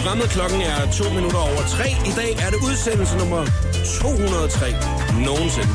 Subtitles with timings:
[0.00, 0.28] programmet.
[0.30, 1.86] Klokken er to minutter over tre.
[2.10, 3.42] I dag er det udsendelse nummer
[4.00, 4.74] 203
[5.28, 5.72] nogensinde.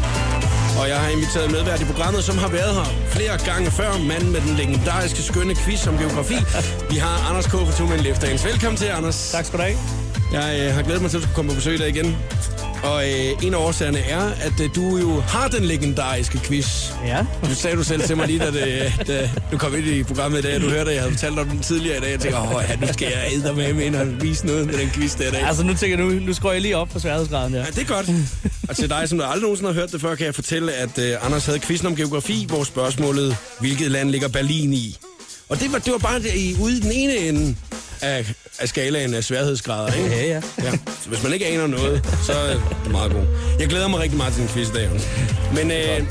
[0.80, 3.90] Og jeg har inviteret medvært i programmet, som har været her flere gange før.
[4.12, 6.38] Manden med den legendariske skønne quiz om geografi.
[6.90, 7.52] Vi har Anders K.
[7.52, 9.32] for Two Men Left Velkommen til, Anders.
[9.32, 9.78] Tak skal du have.
[10.38, 12.18] Jeg øh, har glædet mig til, at du skal komme på besøg i dag igen.
[12.86, 16.92] Og øh, en af årsagerne er, at øh, du jo har den legendariske quiz.
[17.06, 17.26] Ja.
[17.50, 20.40] Du sagde du selv til mig lige, da, det, da du kom ind i programmet
[20.40, 22.12] i dag, og du hørte, at jeg havde fortalt om den tidligere i dag.
[22.12, 24.90] Jeg tænker, åh, ja, nu skal jeg æde med ind og vise noget med den
[24.90, 25.48] quiz der i dag.
[25.48, 27.60] Altså, nu tænker jeg, nu, nu skruer jeg lige op på sværhedsgraden der.
[27.60, 28.10] Ja, det er godt.
[28.70, 31.26] Og til dig, som aldrig nogensinde har hørt det før, kan jeg fortælle, at uh,
[31.26, 34.98] Anders havde quizzen om geografi, hvor spørgsmålet, hvilket land ligger Berlin i?
[35.50, 37.56] Og det var, det var bare i, ude i den ene ende
[38.06, 40.10] af, af skalaen af sværhedsgrader, ikke?
[40.10, 40.42] Ja, ja.
[40.64, 40.72] ja.
[41.04, 42.54] Så hvis man ikke aner noget, så er
[42.84, 43.26] det meget god.
[43.60, 44.86] Jeg glæder mig rigtig meget til den quiz i dag.
[44.86, 45.08] Anders.
[45.54, 46.02] Men øh,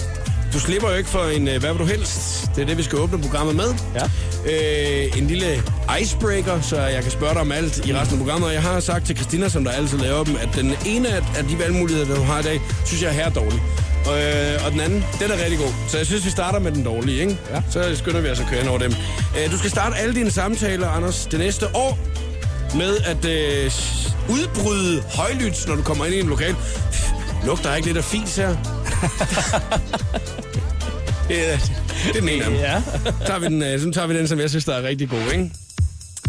[0.53, 2.47] du slipper jo ikke for en øh, hvad vil du helst.
[2.57, 3.75] Det er det, vi skal åbne programmet med.
[3.95, 4.05] Ja.
[4.51, 5.63] Øh, en lille
[6.01, 8.49] icebreaker, så jeg kan spørge dig om alt i resten af programmet.
[8.49, 11.23] Og jeg har sagt til Christina, som der altid laver dem, at den ene af,
[11.39, 13.61] af de valgmuligheder, du har i dag, synes jeg er her dårlig.
[14.07, 15.73] Og, øh, og den anden, den er rigtig god.
[15.89, 17.39] Så jeg synes, vi starter med den dårlige, ikke?
[17.51, 17.63] Ja.
[17.71, 18.93] Så skynder vi os at køre ind over dem.
[19.39, 21.99] Øh, du skal starte alle dine samtaler, Anders, det næste år
[22.77, 23.71] med at øh,
[24.29, 26.55] udbryde højlydt, når du kommer ind i en lokal.
[27.47, 28.49] Lugter der ikke lidt af fis her?
[31.29, 31.57] det, er,
[32.13, 32.59] det er den ene af dem.
[32.59, 32.83] Ja.
[33.27, 35.33] Tager vi den, øh, så tager vi den, som jeg synes, der er rigtig god,
[35.33, 35.51] ikke?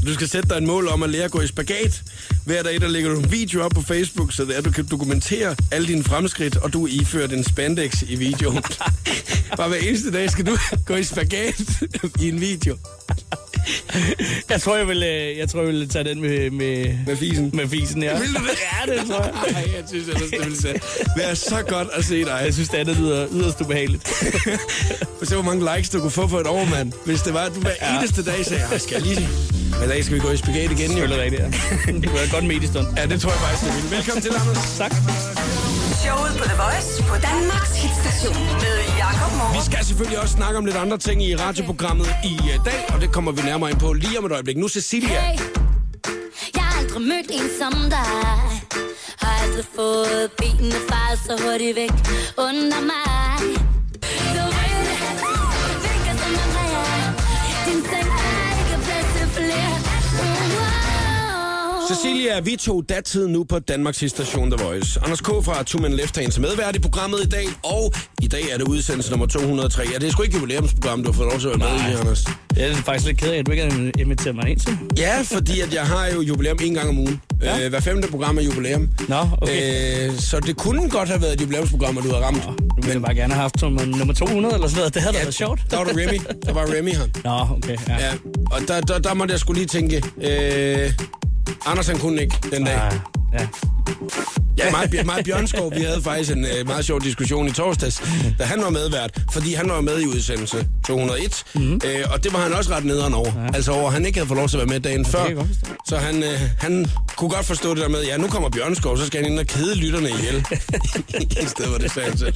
[0.06, 2.02] Du skal sætte dig en mål om at lære at gå i spagat.
[2.46, 4.72] Hver dag, der lægger du en video op på Facebook, så det er, at du
[4.72, 8.64] kan dokumentere alle dine fremskridt, og du er iført en spandex i videoen.
[9.58, 11.62] Bare hver eneste dag skal du gå i spagat
[12.22, 12.78] i en video.
[14.50, 17.52] Jeg tror, jeg vil, øh, jeg tror, jeg vil tage den med, med, Med fisen.
[17.54, 18.20] med fisen, ja.
[18.20, 18.50] Vil du det?
[18.88, 19.34] Ja, det tror jeg.
[19.56, 20.80] Ej, jeg synes ellers, det ville
[21.18, 22.42] være så godt at se dig.
[22.46, 24.08] Jeg synes, det andet lyder yderst ubehageligt.
[25.20, 26.92] For se, hvor mange likes du kunne få for et år, mand.
[27.06, 28.00] Hvis det var, at du hver Ja.
[28.00, 29.30] eneste dag sagde, "Ej, skal jeg lige...
[29.78, 30.98] Hvad dag skal vi gå i spagat igen, jo?
[30.98, 31.92] Selvfølgelig rigtigt, ja.
[32.04, 32.88] Det var et godt mediestund.
[32.98, 33.92] Ja, det tror jeg faktisk, det vil.
[33.98, 34.78] Velkommen til, Anders.
[34.82, 34.92] Tak.
[36.04, 39.66] Showet på The Voice på Danmarks hitstation med Jakob Vi Morup.
[39.70, 43.10] skal selvfølgelig også snakke om lidt andre ting i radioprogrammet i uh, dag, og det
[43.16, 44.58] kommer vi nærmere ind på lige om et øjeblik.
[44.58, 45.20] Nu Cecilia.
[45.22, 45.40] Hey,
[46.56, 48.12] jeg har aldrig mødt en som dig
[49.24, 51.92] Har aldrig fået benene faret så hurtigt væk
[52.38, 53.25] under mig
[61.96, 65.00] Cecilia, vi tog datid nu på Danmarks station The Voice.
[65.04, 65.28] Anders K.
[65.28, 68.68] fra Two Men Left Hands medvært i programmet i dag, og i dag er det
[68.68, 69.84] udsendelse nummer 203.
[69.94, 72.00] Ja, det er sgu ikke jubilæumsprogram, du har fået lov til at være med i,
[72.00, 72.26] Anders.
[72.58, 74.78] Jeg er faktisk lidt ked af, at du ikke har inviteret mig ind til.
[74.98, 77.22] Ja, fordi at jeg har jo jubilæum en gang om ugen.
[77.42, 77.64] Ja.
[77.64, 78.90] Øh, hver femte program er jubilæum.
[79.08, 80.10] Nå, okay.
[80.10, 82.48] Øh, så det kunne godt have været et jubilæumsprogram, og du har ramt.
[82.48, 84.94] Nu ville jeg bare gerne have haft som nummer 200 eller sådan noget.
[84.94, 85.62] Det havde da været sjovt.
[85.72, 86.20] Der var der Remy.
[86.46, 87.08] Der var Remy her.
[87.24, 87.78] Nå, okay.
[87.88, 88.06] Ja.
[88.06, 88.12] Ja,
[88.52, 90.94] og der, der, der måtte jeg skulle lige tænke, øh,
[91.66, 92.76] Andersen kunne ikke den dag.
[92.76, 93.00] Nej
[93.34, 93.48] ja.
[94.58, 94.72] Ja,
[95.06, 98.04] meget Bjørnskov, vi havde faktisk en øh, meget sjov diskussion i torsdags,
[98.40, 101.82] da han var medvært, fordi han var med i udsendelse 201, mm-hmm.
[101.86, 103.32] øh, og det var han også ret nederen over.
[103.44, 103.48] Ja.
[103.54, 105.46] Altså over, han ikke havde fået lov til at være med dagen før.
[105.88, 106.86] Så han, øh, han
[107.18, 109.46] kunne godt forstå det der med, ja, nu kommer Bjørnskov, så skal han ind og
[109.46, 110.46] kede lytterne ihjel.
[111.44, 112.34] I stedet for det selv.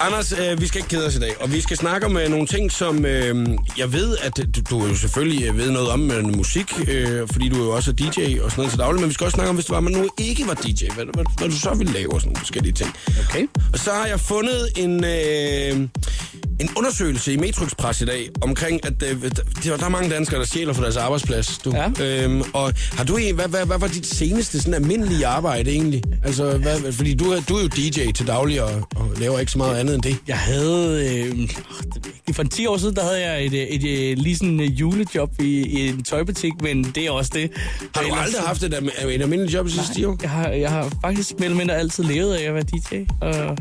[0.00, 2.28] Anders, øh, vi skal ikke kede os i dag, og vi skal snakke om øh,
[2.28, 3.48] nogle ting, som øh,
[3.78, 7.48] jeg ved, at du, du jo selvfølgelig øh, ved noget om øh, musik, øh, fordi
[7.48, 9.50] du jo også er DJ og sådan noget til daglig, men vi skal også snakke
[9.50, 11.92] om, hvis det var, man nu ikke var DJ, hvad, hvad, hvad du så ville
[11.92, 12.90] lave sådan nogle forskellige ting.
[13.28, 13.46] Okay.
[13.72, 15.88] Og så har jeg fundet en, øh,
[16.60, 19.22] en undersøgelse i Metrix Press i dag omkring, at øh,
[19.64, 21.58] der, der er mange danskere, der stjæler for deres arbejdsplads.
[21.58, 21.72] Du.
[21.76, 22.24] Ja.
[22.24, 26.02] Øhm, og har du en, hvad, hvad, hvad var dit seneste sådan almindelige arbejde egentlig?
[26.24, 29.58] Altså, hvad, fordi du, du er jo DJ til daglig og, og laver ikke så
[29.58, 30.16] meget andet end det.
[30.26, 31.10] Jeg havde...
[31.14, 31.50] Øh,
[32.32, 35.30] for en 10 år siden, der havde jeg et, et, et, et lige sådan julejob
[35.40, 37.50] i, i en tøjbutik, men det er også det.
[37.94, 38.74] Har du aldrig haft et,
[39.08, 40.18] et almindeligt job i sidste 10 år?
[40.22, 43.56] Jeg har, jeg har faktisk mindre altid levet af at være DJ og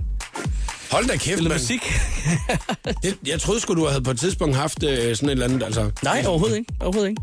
[0.91, 1.53] Hold da kæft, mand.
[1.53, 1.81] musik.
[3.03, 5.63] Det, jeg troede sgu, du havde på et tidspunkt haft øh, sådan et eller andet,
[5.63, 5.91] altså...
[6.03, 6.73] Nej, overhovedet ikke.
[6.79, 7.21] Overhovedet ikke.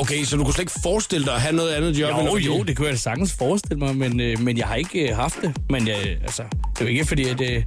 [0.00, 2.18] Okay, så du kunne slet ikke forestille dig at have noget andet job?
[2.18, 4.74] end Jo, at- jo, det kunne jeg sagtens forestille mig, men, øh, men jeg har
[4.74, 5.56] ikke øh, haft det.
[5.70, 6.42] Men jeg, altså,
[6.74, 7.40] det er jo ikke fordi, at...
[7.40, 7.62] Øh,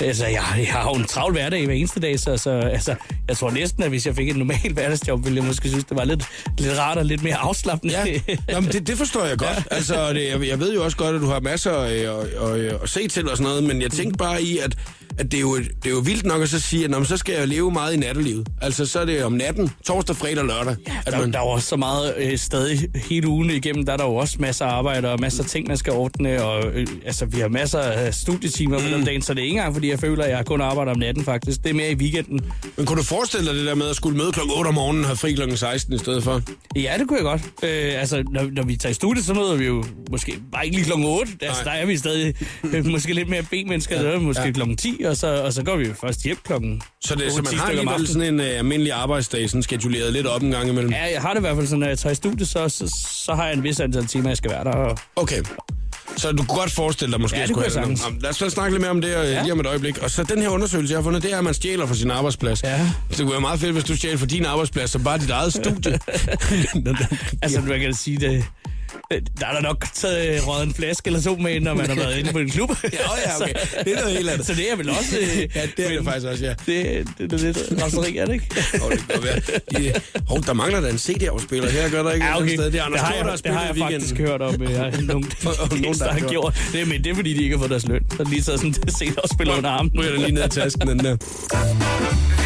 [0.00, 2.94] altså, jeg, jeg har jo en travl hverdag hver eneste dag, så, så altså,
[3.28, 5.96] jeg tror næsten, at hvis jeg fik et normalt hverdagsjob, ville jeg måske synes, det
[5.96, 6.24] var lidt,
[6.58, 7.94] lidt rart og lidt mere afslappende.
[7.94, 8.20] Ja,
[8.54, 9.62] Nå, men det, det forstår jeg godt.
[9.70, 12.08] Altså, det, jeg, jeg ved jo også godt, at du har masser øh, at,
[12.52, 14.76] at, at, at se til og sådan noget, men jeg tænkte bare i, at,
[15.18, 17.16] at det er jo, det er jo vildt nok at så sige, at nå, så
[17.16, 18.48] skal jeg leve meget i nattelivet.
[18.60, 20.76] Altså, så er det om natten, torsdag, fredag og lørdag.
[20.88, 21.32] Ja, der, man...
[21.32, 23.84] der er jo også så meget øh, stadig hele ugen igennem.
[23.84, 26.44] Der er der jo også masser af arbejde og masser af ting, man skal ordne.
[26.44, 28.94] Og, øh, altså, vi har masser af studietimer mm.
[28.94, 30.98] om dagen, så det er ikke engang, fordi jeg føler, at jeg kun arbejder om
[30.98, 31.62] natten faktisk.
[31.62, 32.40] Det er mere i weekenden.
[32.76, 34.40] Men kunne du forestille dig det der med at skulle møde kl.
[34.56, 35.56] 8 om morgenen og have fri kl.
[35.56, 36.42] 16 i stedet for?
[36.76, 37.42] Ja, det kunne jeg godt.
[37.62, 40.76] Øh, altså, når, når vi tager i studiet, så møder vi jo måske bare ikke
[40.76, 40.92] lige kl.
[40.92, 41.32] 8.
[41.40, 41.74] Altså, Nej.
[41.74, 42.34] der er vi stadig
[42.74, 44.18] øh, måske lidt mere B-mennesker, ja.
[44.18, 44.50] måske ja.
[44.50, 44.76] kl.
[44.76, 47.42] 10 9, og så, og så går vi jo først hjem klokken Så, det, så
[47.42, 50.92] man har alligevel sådan en uh, almindelig arbejdsdag, sådan skeduleret lidt op en gang imellem?
[50.92, 52.94] Ja, jeg har det i hvert fald sådan, når jeg tager i studiet, så, så,
[53.24, 54.70] så har jeg en vis antal timer, jeg skal være der.
[54.70, 54.98] Og...
[55.16, 55.42] Okay.
[56.16, 58.20] Så du kunne godt forestille dig måske, ja, det skulle have.
[58.20, 59.42] Lad os snakke lidt mere om det øh, ja.
[59.42, 59.98] lige om et øjeblik.
[59.98, 62.10] Og så den her undersøgelse, jeg har fundet, det er, at man stjæler fra sin
[62.10, 62.62] arbejdsplads.
[62.62, 62.90] Ja.
[63.10, 65.52] Det kunne være meget fedt, hvis du stjæler fra din arbejdsplads, så bare dit eget
[65.52, 65.92] studie.
[67.42, 68.44] altså, man kan sige det.
[69.40, 72.18] Der er der nok taget røget en flaske eller to med, når man har været
[72.18, 72.70] inde på en klub.
[72.82, 73.54] Ja, ja, okay.
[73.84, 74.46] Det er noget helt andet.
[74.46, 75.18] Så det er vel også...
[75.20, 75.44] øh, ja,
[75.76, 76.54] det er det men faktisk også, ja.
[76.66, 78.46] Det, det, det er lidt raseri, er det ikke?
[78.82, 79.40] Oh, det kan godt være.
[79.72, 82.26] De, hov, der mangler da en CD-afspiller her, gør der ikke?
[82.26, 82.54] Ja, okay.
[82.54, 82.70] Sted.
[82.70, 84.68] Det er Anders det har der jeg, har det har jeg faktisk hørt om, øh,
[84.68, 85.30] nogen, nogen,
[85.70, 86.68] nogen, der der har har gjort.
[86.72, 88.02] Det er, men det er, fordi de ikke har fået deres løn.
[88.16, 89.92] Så lige så sådan det set og spiller under armen.
[89.98, 91.16] Ryger den lige ned i tasken, den der.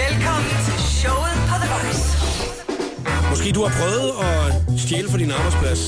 [0.02, 0.61] Velkommen
[3.32, 4.44] Måske du har prøvet at
[4.84, 5.82] stjæle fra din arbejdsplads.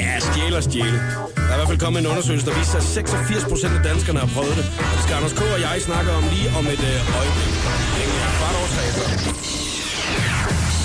[0.00, 0.98] Ja, stjæle og stjæle.
[1.36, 4.18] Der er i hvert fald kommet en undersøgelse, der viser, at 86 procent af danskerne
[4.24, 4.64] har prøvet det.
[4.90, 5.40] Og det skal Anders K.
[5.56, 7.52] og jeg snakke om lige om et øh, øjeblik.
[7.98, 8.56] Længe er kvart.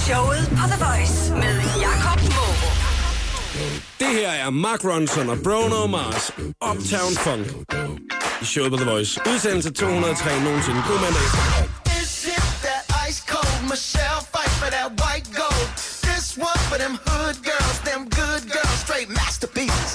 [0.07, 1.56] Showet på The Voice med
[1.86, 2.75] Jakob Morup.
[4.02, 6.24] Det her er Mark Ronson og Bruno Mars.
[6.69, 7.48] Uptown Funk.
[8.42, 9.12] I showet på The Voice.
[9.31, 10.80] Udsendelse 203 nogensinde.
[10.90, 11.85] God mandag
[14.66, 15.68] for that white gold.
[16.08, 19.92] This one for them hood girls, them good girls, straight masterpieces.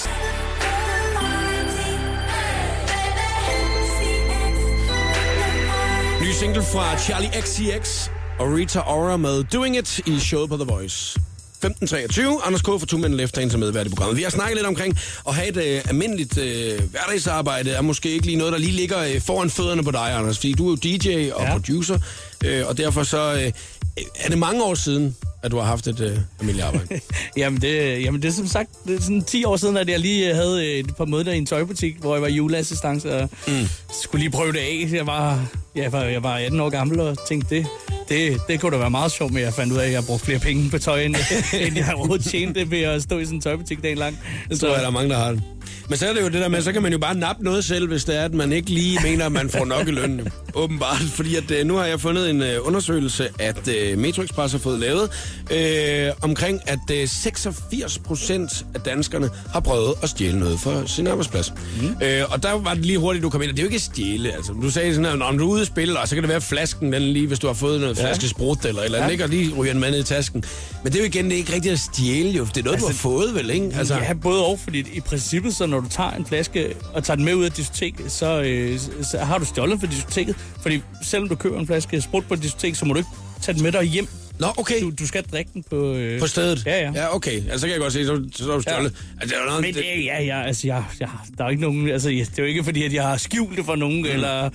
[6.23, 8.09] Ny single fra Charlie XCX
[8.39, 11.21] og Rita Ora med Doing It i showet på The Voice.
[11.65, 12.65] 15.23, Anders K.
[12.65, 14.17] for to mænd efter en som medvært i programmet.
[14.17, 18.27] Vi har snakket lidt omkring at have et øh, almindeligt øh, hverdagsarbejde, er måske ikke
[18.27, 20.77] lige noget, der lige ligger øh, foran fødderne på dig, Anders, fordi du er jo
[20.77, 21.43] DJ og.
[21.43, 21.53] Ja.
[21.53, 21.99] producer,
[22.45, 23.53] øh, og derfor så øh,
[24.15, 27.01] er det mange år siden, at du har haft et øh, almindeligt arbejde.
[27.37, 29.99] Jamen det, jamen det er som sagt det er sådan 10 år siden, at jeg
[29.99, 33.69] lige havde et par måneder i en tøjbutik, hvor jeg var juleassistance og mm.
[34.03, 34.89] skulle lige prøve det af.
[34.93, 37.67] Jeg var, jeg var, jeg var 18 år gammel og tænkte, det,
[38.09, 40.25] det, det kunne da være meget sjovt, men jeg fandt ud af, at jeg brugte
[40.25, 41.17] flere penge på tøj, end,
[41.67, 44.19] end jeg overhovedet tjente ved at stå i sådan en tøjbutik dagen lang.
[44.49, 45.43] Det tror jeg, der er mange, der har det.
[45.91, 47.65] Men så er det jo det der med, så kan man jo bare nappe noget
[47.65, 50.31] selv, hvis det er, at man ikke lige mener, at man får nok i jo.
[50.63, 54.53] Åbenbart, fordi at, øh, nu har jeg fundet en øh, undersøgelse, at øh, Metro Express
[54.53, 55.11] har fået lavet,
[55.51, 61.07] øh, omkring at øh, 86 procent af danskerne har prøvet at stjæle noget fra sin
[61.07, 61.53] arbejdsplads.
[61.81, 62.07] Mm.
[62.07, 63.81] Øh, og der var det lige hurtigt, du kom ind, og det er jo ikke
[63.85, 64.33] stjæle.
[64.33, 66.29] Altså, du sagde sådan, at når du er ude at spille, og så kan det
[66.31, 69.23] være flasken, den lige, hvis du har fået noget flaske sprut eller eller Ja.
[69.23, 70.45] og lige ryger en mand i tasken.
[70.85, 72.45] Men det er jo igen, det er ikke rigtigt at stjæle, jo.
[72.45, 73.71] Det er noget, altså, du har fået, vel, ikke?
[73.79, 77.17] Altså, ja, både og, fordi i princippet, så når du tager en flaske og tager
[77.17, 80.37] den med ud af diskoteket, så, øh, så har du stjålet fra diskoteket.
[80.63, 83.11] Fordi selvom du køber en flaske sprut på et diskotek, så må du ikke
[83.43, 84.09] tage den med dig hjem.
[84.39, 84.83] Nå, okay.
[84.83, 85.95] Du, du skal drikke den på...
[85.95, 86.67] Øh, På stedet?
[86.67, 86.93] Ja, ja.
[86.95, 87.37] Ja, okay.
[87.37, 88.93] Altså, så kan jeg godt se, så, så er du stjålet.
[88.93, 89.21] Ja.
[89.21, 92.09] Altså, er noget, Men det, ja, ja, altså, jeg, jeg, der er ikke nogen, altså,
[92.09, 94.09] det er jo ikke fordi, at jeg har skjult det for nogen, mm.
[94.09, 94.51] eller...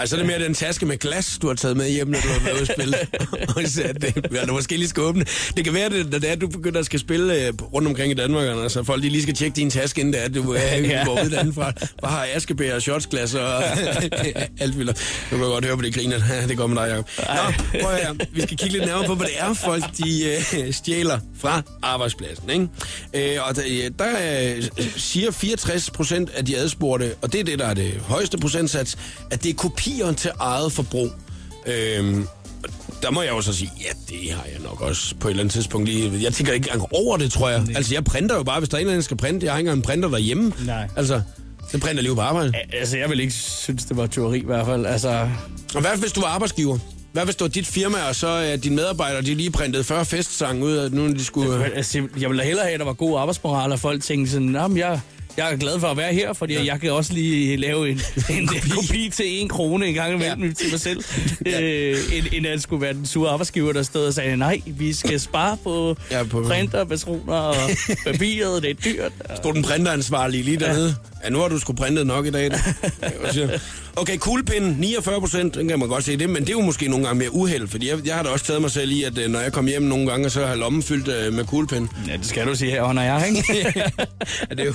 [0.00, 2.28] altså, det er mere den taske med glas, du har taget med hjem, når du
[2.28, 2.96] har været ude at spille.
[3.56, 5.24] Og så er det, ja, du måske lige skal åbne.
[5.56, 7.88] Det kan være, det, når det er, at du begynder at skal spille øh, rundt
[7.88, 10.34] omkring i Danmark, Anders, så folk lige skal tjekke din taske, inden det er, at
[10.34, 10.80] du er Ja.
[10.80, 11.04] ja.
[11.04, 11.72] går ud derindefra.
[12.02, 13.64] Bare har askebær og shotsglas og
[14.60, 15.24] alt vildt.
[15.30, 16.18] Du kan godt høre på det griner.
[16.48, 17.08] det går med dig, Jacob.
[17.18, 18.16] Nå, prøv høre.
[18.32, 22.50] Vi skal kigge lidt nærmere på, hvad det er, folk de øh, stjæler fra arbejdspladsen.
[22.50, 23.34] Ikke?
[23.36, 24.62] Øh, og der, øh, der øh,
[24.96, 28.98] siger 64 procent af de adspurgte, og det er det, der er det højeste procentsats,
[29.30, 29.54] at det er
[29.88, 31.10] kopier til eget forbrug.
[31.66, 32.26] Øhm,
[32.64, 35.30] og der må jeg jo så sige, ja, det har jeg nok også på et
[35.30, 36.22] eller andet tidspunkt lige.
[36.22, 37.66] Jeg tænker ikke engang over det, tror jeg.
[37.76, 39.46] Altså, jeg printer jo bare, hvis der er en eller anden, der skal printe.
[39.46, 40.52] Jeg har ikke engang en printer derhjemme.
[40.66, 40.88] Nej.
[40.96, 41.20] Altså,
[41.72, 42.52] det printer lige på arbejde.
[42.72, 44.86] Altså, jeg vil ikke synes, det var tyveri i hvert fald.
[44.86, 45.28] Altså,
[45.74, 46.78] Og hvad hvis du var arbejdsgiver?
[47.12, 50.04] Hvad hvis det var dit firma, og så er dine medarbejdere, de lige printede 40
[50.04, 51.58] festsange ud, at nu de skulle...
[51.58, 54.48] Men, altså, jeg ville hellere have, at der var god arbejdsmoral, og folk tænkte sådan,
[54.48, 55.00] "Nå, men jeg,
[55.38, 56.64] jeg er glad for at være her, fordi ja.
[56.64, 58.00] jeg kan også lige lave en,
[58.38, 58.68] en kopi.
[58.70, 60.52] kopi til en krone en gang imellem ja.
[60.52, 61.04] til mig selv,
[61.46, 64.92] øh, end, end at skulle være den sure arbejdsgiver, der stod og sagde, nej, vi
[64.92, 67.54] skal spare på, Ja, ja, på- printer, patroner og
[68.06, 69.12] papiret, det er dyrt.
[69.36, 70.96] Stod den printeransvarlige lige dernede?
[71.20, 71.24] Ja.
[71.26, 72.50] ja, nu har du sgu printet nok i dag.
[73.32, 73.50] Sjovt.
[73.96, 76.88] Okay, kuglepinden, 49 procent, den kan man godt se det, men det er jo måske
[76.88, 79.18] nogle gange mere uheld, fordi jeg, jeg har da også taget mig selv i, at
[79.18, 81.88] øh, når jeg kommer hjem nogle gange, så har jeg lommen fyldt øh, med kuglepind.
[82.08, 83.54] Ja, det skal du sige her under jeg, ikke?
[84.50, 84.74] Ja, det er jo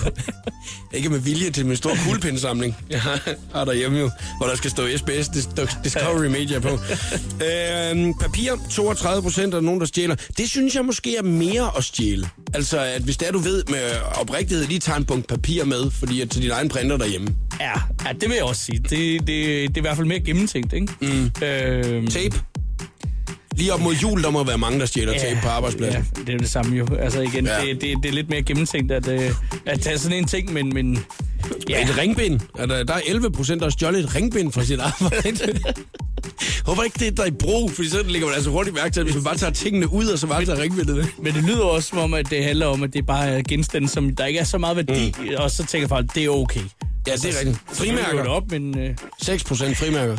[0.98, 2.76] ikke med vilje til min store kuglepindsamling.
[2.90, 3.20] Jeg har,
[3.56, 6.70] har derhjemme jo, hvor der skal stå SBS Dis- Discovery Media på.
[6.70, 10.16] Øhm, papir, 32 procent er nogen, der stjæler.
[10.38, 12.30] Det synes jeg måske er mere at stjæle.
[12.54, 15.92] Altså, at hvis det er, du ved med oprigtighed, lige tager en punkt papir med,
[15.92, 17.28] fordi at til din egen printer derhjemme.
[17.60, 17.72] Ja,
[18.06, 18.80] ja, det vil jeg også sige.
[18.80, 20.88] Det, det, det er i hvert fald mere gennemtænkt, ikke?
[21.02, 21.32] Mm.
[21.46, 22.36] Øhm, Tape.
[23.56, 26.06] Lige op mod jul, der må være mange, der stjæler tape på arbejdspladsen.
[26.18, 26.88] Ja, det er det samme jo.
[27.00, 27.60] Altså igen, Ja.
[27.64, 27.66] ja.
[27.66, 29.32] det, det, det er lidt mere gennemtænkt at, øh,
[29.66, 31.06] at tage sådan en ting, men, men
[31.70, 31.84] Ja.
[31.84, 32.40] Et ringbind.
[32.60, 35.60] Er der, der er 11 procent, der har stjålet et ringbind fra sit arbejde.
[36.66, 39.04] Håber ikke, det er der i brug, fordi så ligger man altså hurtigt mærke til,
[39.04, 41.06] hvis man bare tager tingene ud, og så bare tager ringbindet med.
[41.20, 43.88] Men det lyder også som om, at det handler om, at det er bare genstande,
[43.88, 45.28] som der ikke er så meget værdi, mm.
[45.38, 46.60] og så tænker folk, det er okay.
[47.08, 47.62] Ja, det er rigtigt.
[47.74, 48.30] Så hiver du det Frimærker.
[48.30, 50.18] op, men øh, 6 procent frimærker.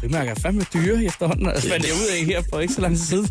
[0.00, 1.46] frimærker er fandme dyre efterhånden.
[1.48, 3.28] Altså, fandt jeg ud af her for ikke så lang tid siden.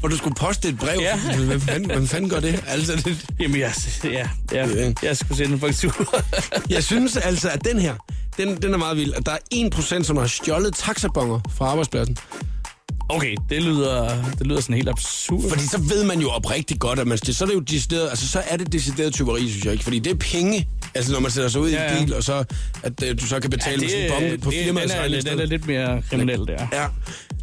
[0.00, 0.98] Hvor du skulle poste et brev.
[1.00, 1.18] Ja.
[1.46, 2.64] Hvem fanden, hvem fanden gør det?
[2.66, 3.72] Altså, det, Jamen, jeg,
[4.04, 6.22] ja, ja, jeg skulle sende en faktura.
[6.70, 7.94] jeg synes altså, at den her,
[8.36, 9.12] den, den er meget vild.
[9.16, 12.16] At der er 1 procent, som har stjålet taxabonger fra arbejdspladsen.
[13.08, 15.48] okay, det lyder, det lyder sådan helt absurd.
[15.48, 18.28] Fordi så ved man jo oprigtigt godt, at man så er det jo decideret, altså
[18.28, 19.84] så er det decideret tyveri, synes jeg ikke.
[19.84, 21.98] Fordi det er penge, altså når man sætter sig ud Ja, i ja.
[22.00, 22.44] en bil, og så
[22.82, 25.24] at øh, du så kan betale med sådan en bombe på det, firmaets er, regning.
[25.26, 26.66] den er lidt mere kriminel, der.
[26.72, 26.86] Ja.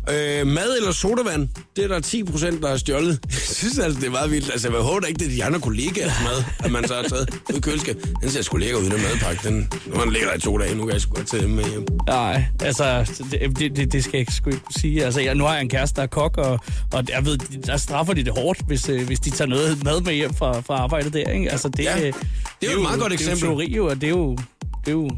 [0.10, 3.20] Øh, mad eller sodavand, det er der 10 procent, der har stjålet.
[3.30, 4.52] Jeg synes altså, det er meget vildt.
[4.52, 7.30] Altså, jeg håber ikke, det er de andre kollegaers mad, at man så har taget
[7.54, 7.96] ud i køleskab.
[8.22, 9.48] Den ser sgu lækker ud, den madpakke.
[9.50, 11.48] Den, nu har den ligger der i to dage, nu kan jeg sgu godt tage
[11.48, 11.86] med hjem.
[12.08, 15.06] Nej, altså, det, det, det, det skal jeg ikke sgu ikke kunne sige.
[15.06, 16.60] Altså, jeg, nu har jeg en kæreste, der er kok, og,
[16.94, 20.02] og jeg ved, der straffer de det hårdt, hvis, øh, hvis de tager noget mad
[20.02, 21.52] med hjem fra, fra arbejdet der, ikke?
[21.52, 22.14] Altså, det, Ja, øh,
[22.62, 23.46] det er jo et meget godt Det eksempel.
[23.46, 24.38] er jo teori, og det er jo,
[24.86, 25.10] det er jo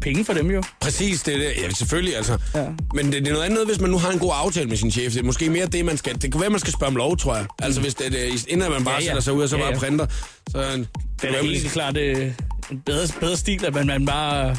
[0.00, 0.62] penge for dem jo.
[0.80, 1.62] Præcis, det er det.
[1.62, 2.38] Ja, selvfølgelig, altså.
[2.54, 2.66] Ja.
[2.94, 4.90] Men det, det, er noget andet, hvis man nu har en god aftale med sin
[4.90, 5.12] chef.
[5.12, 6.22] Det er måske mere det, man skal...
[6.22, 7.46] Det kan være, man skal spørge om lov, tror jeg.
[7.62, 9.62] Altså, hvis det, det inden man bare ja, Ja, sætter sig ud og så Ja,
[9.62, 9.78] bare ja.
[9.78, 10.06] printer,
[10.48, 10.58] så...
[10.58, 10.88] Det
[11.22, 12.32] Det er helt klart øh,
[12.70, 14.56] en bedre, bedre stil, at man, man bare...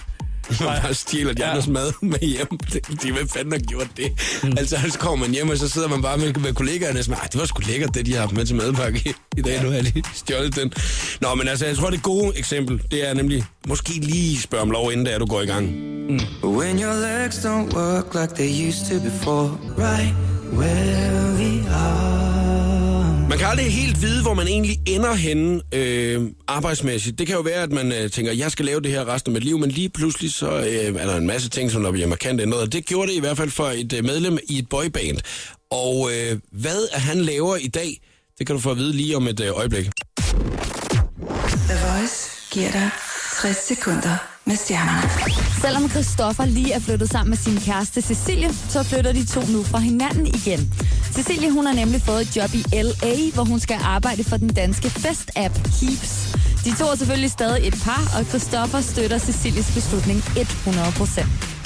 [0.49, 1.49] man bare stjæler de Ja.
[1.49, 2.47] andres mad med hjem.
[3.03, 4.11] De, hvem fanden har gjort det?
[4.43, 4.53] Mm.
[4.57, 7.15] Altså, så kommer man hjem, og så sidder man bare med, med kollegaerne og siger,
[7.17, 9.63] "Ej, det var sgu lækkert, det de har haft med til madpakke i, i dag.
[9.63, 10.73] Nu har lige stjålet den.
[11.21, 14.71] Nå, men altså, jeg tror, det gode eksempel, det er nemlig, måske lige spørge om
[14.71, 15.65] lov, inden da du går i gang.
[16.43, 20.13] When your legs don't work like they used to before, right
[20.53, 22.16] where we are.
[23.37, 27.19] Man kan aldrig helt vide, hvor man egentlig ender henne øh, arbejdsmæssigt.
[27.19, 29.33] Det kan jo være, at man øh, tænker, jeg skal lave det her resten af
[29.33, 32.07] mit liv, men lige pludselig så øh, er der en masse ting, som der bliver
[32.07, 32.61] markant ændret.
[32.61, 35.17] Og det gjorde det i hvert fald for et øh, medlem i et boyband.
[35.71, 38.01] Og øh, hvad er han laver i dag,
[38.37, 39.89] det kan du få at vide lige om et øh, øjeblik.
[41.45, 42.89] The Voice giver dig
[43.41, 45.09] 60 sekunder med stjernerne.
[45.61, 49.63] Selvom Christoffer lige er flyttet sammen med sin kæreste Cecilie, så flytter de to nu
[49.63, 50.73] fra hinanden igen.
[51.11, 54.53] Cecilie hun har nemlig fået et job i LA, hvor hun skal arbejde for den
[54.53, 56.13] danske fest-app Keeps.
[56.65, 61.56] De to er selvfølgelig stadig et par, og Christoffer støtter Cecilies beslutning 100%.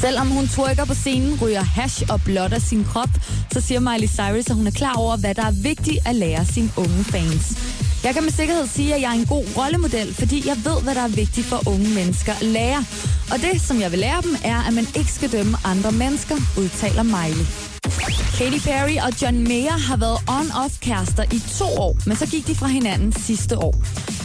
[0.00, 3.08] Selvom hun twerker på scenen, ryger hash og blotter sin krop,
[3.52, 6.44] så siger Miley Cyrus, at hun er klar over, hvad der er vigtigt at lære
[6.46, 7.56] sine unge fans.
[8.04, 10.94] Jeg kan med sikkerhed sige, at jeg er en god rollemodel, fordi jeg ved, hvad
[10.94, 12.84] der er vigtigt for unge mennesker at lære.
[13.32, 16.36] Og det, som jeg vil lære dem, er, at man ikke skal dømme andre mennesker,
[16.58, 17.71] udtaler Miley.
[18.38, 22.46] Katy Perry og John Mayer har været on-off kærester i to år, men så gik
[22.46, 23.74] de fra hinanden sidste år.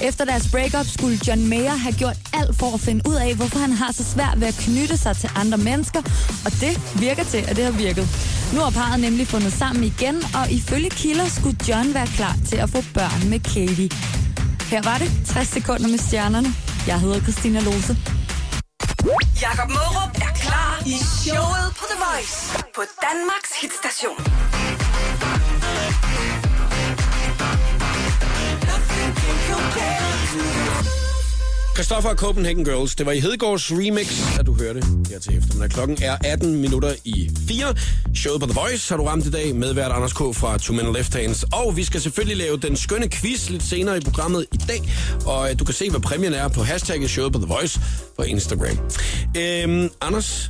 [0.01, 3.59] Efter deres breakup skulle John Mayer have gjort alt for at finde ud af, hvorfor
[3.59, 6.01] han har så svært ved at knytte sig til andre mennesker,
[6.45, 8.07] og det virker til, at det har virket.
[8.53, 12.57] Nu har parret nemlig fundet sammen igen, og ifølge kilder skulle John være klar til
[12.57, 13.87] at få børn med Katy.
[14.71, 16.49] Her var det 60 sekunder med stjernerne.
[16.87, 18.16] Jeg hedder Christina Lose.
[19.41, 24.46] Jakob Mørup er klar i showet på The Voice på Danmarks hitstation.
[31.77, 32.95] Christoffer og Copenhagen Girls.
[32.95, 35.69] Det var i Hedegaards remix, at du hørte her til eftermiddag.
[35.69, 37.75] Klokken er 18 minutter i 4.
[38.15, 40.17] Showet på The Voice har du ramt i dag med vært Anders K.
[40.17, 41.43] fra Two Men Left Hands.
[41.43, 44.81] Og vi skal selvfølgelig lave den skønne quiz lidt senere i programmet i dag.
[45.25, 47.79] Og øh, du kan se, hvad præmien er på hashtagget Showet på The Voice
[48.17, 48.77] på Instagram.
[49.37, 50.49] Øhm, Anders,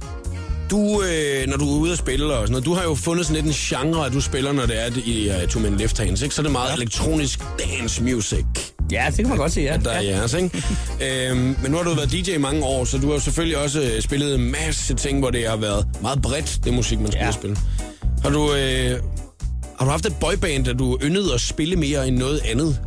[0.72, 3.26] du, øh, når du er ude at spille og sådan noget, du har jo fundet
[3.26, 5.98] sådan lidt en genre, at du spiller, når det er i uh, Two Men Left
[5.98, 6.36] Hands, ikke?
[6.36, 6.76] Så er det meget ja.
[6.76, 8.46] elektronisk dance music
[8.92, 9.78] Ja, det kan man godt sige, ja.
[9.78, 10.64] der er jeres, ikke?
[11.30, 13.82] øhm, men nu har du været DJ i mange år, så du har selvfølgelig også
[13.82, 17.26] øh, spillet en masse ting, hvor det har været meget bredt, det musik, man skulle
[17.26, 17.32] Ja.
[17.32, 17.58] spille.
[18.24, 19.00] Har du, øh,
[19.80, 22.80] har du haft et boyband, der du yndede at spille mere end noget andet?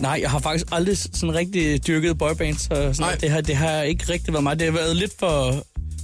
[0.00, 2.60] Nej, jeg har faktisk aldrig sådan rigtig dyrket boybands.
[2.62, 3.14] Så sådan Nej.
[3.20, 4.58] det, har, det har ikke rigtig været mig.
[4.58, 5.54] Det har været lidt for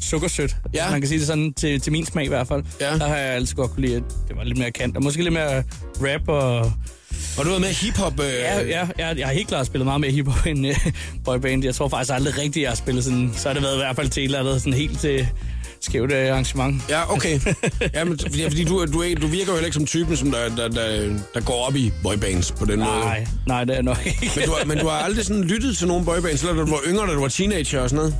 [0.02, 0.57] sukkersødt.
[0.75, 0.85] Ja.
[0.85, 0.90] Ja.
[0.90, 2.62] Man kan sige det sådan, til, til min smag i hvert fald.
[2.81, 2.99] Ja.
[2.99, 4.97] Der har jeg altid godt kunne lide, at det var lidt mere kant.
[4.97, 5.62] Og måske lidt mere
[6.00, 6.73] rap og...
[7.38, 8.21] Og du var med hiphop...
[8.21, 10.75] Øh, Ja, ja, jeg, jeg har helt klart spillet meget mere hiphop end uh,
[11.25, 11.64] boyband.
[11.64, 13.33] Jeg tror faktisk aldrig rigtigt, jeg har spillet sådan...
[13.37, 15.28] Så har det været i hvert fald til et eller andet sådan helt til
[15.80, 16.83] skævt øh, arrangement.
[16.88, 17.40] Ja, okay.
[17.95, 20.49] ja, men, fordi, fordi du, du, du virker jo heller ikke som typen, som der,
[20.57, 23.00] der, der, der går op i boybands på den måde.
[23.00, 24.33] Nej, nej, det er nok ikke.
[24.37, 26.71] Men du, har, men du har aldrig sådan lyttet til nogle boybands, eller da du
[26.71, 28.14] var yngre, da du var teenager og sådan noget?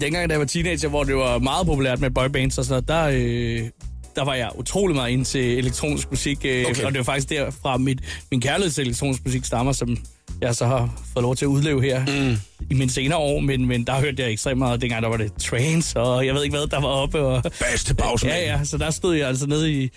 [0.00, 3.12] dengang, da jeg var teenager, hvor det var meget populært med boybands og sådan noget,
[3.12, 3.70] der, øh,
[4.16, 6.38] der var jeg utrolig meget ind til elektronisk musik.
[6.44, 6.84] Øh, Okay.
[6.84, 7.98] Og det var faktisk derfra, mit,
[8.30, 9.96] min kærlighed til elektronisk musik stammer, som
[10.40, 12.00] jeg så har fået lov til at udleve her
[12.30, 12.36] mm.
[12.70, 13.40] I mine senere år.
[13.40, 14.80] Men, men der hørte jeg ekstremt meget.
[14.80, 17.20] Dengang der var det trance, og jeg ved ikke hvad, der var oppe.
[17.20, 17.42] Og,
[17.78, 18.28] til pausen.
[18.28, 19.90] Ja, ja, så der stod jeg altså nede i,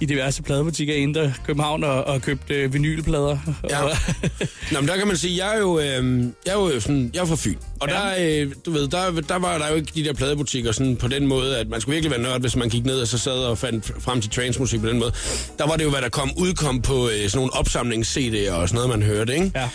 [0.00, 3.38] i diverse pladebutikker i Indre København og, og købte øh, vinylplader.
[3.70, 3.82] Ja.
[3.82, 3.90] Og,
[4.72, 7.20] Nå, men der kan man sige, jeg er jo, øh, jeg er jo sådan, jeg
[7.20, 7.56] er fra Fyn.
[7.80, 7.94] Og Ja.
[7.94, 11.08] der, øh, du ved, der, der var der jo ikke de der pladebutikker sådan på
[11.08, 13.32] den måde, at man skulle virkelig være nørd, hvis man gik ned og så sad
[13.38, 15.12] og fandt frem til transmusik på den måde.
[15.58, 18.74] Der var det jo, hvad der kom, udkom på øh, sådan nogle opsamlings-CD'er og sådan
[18.74, 19.50] noget, man hørte, ikke?
[19.54, 19.68] ja.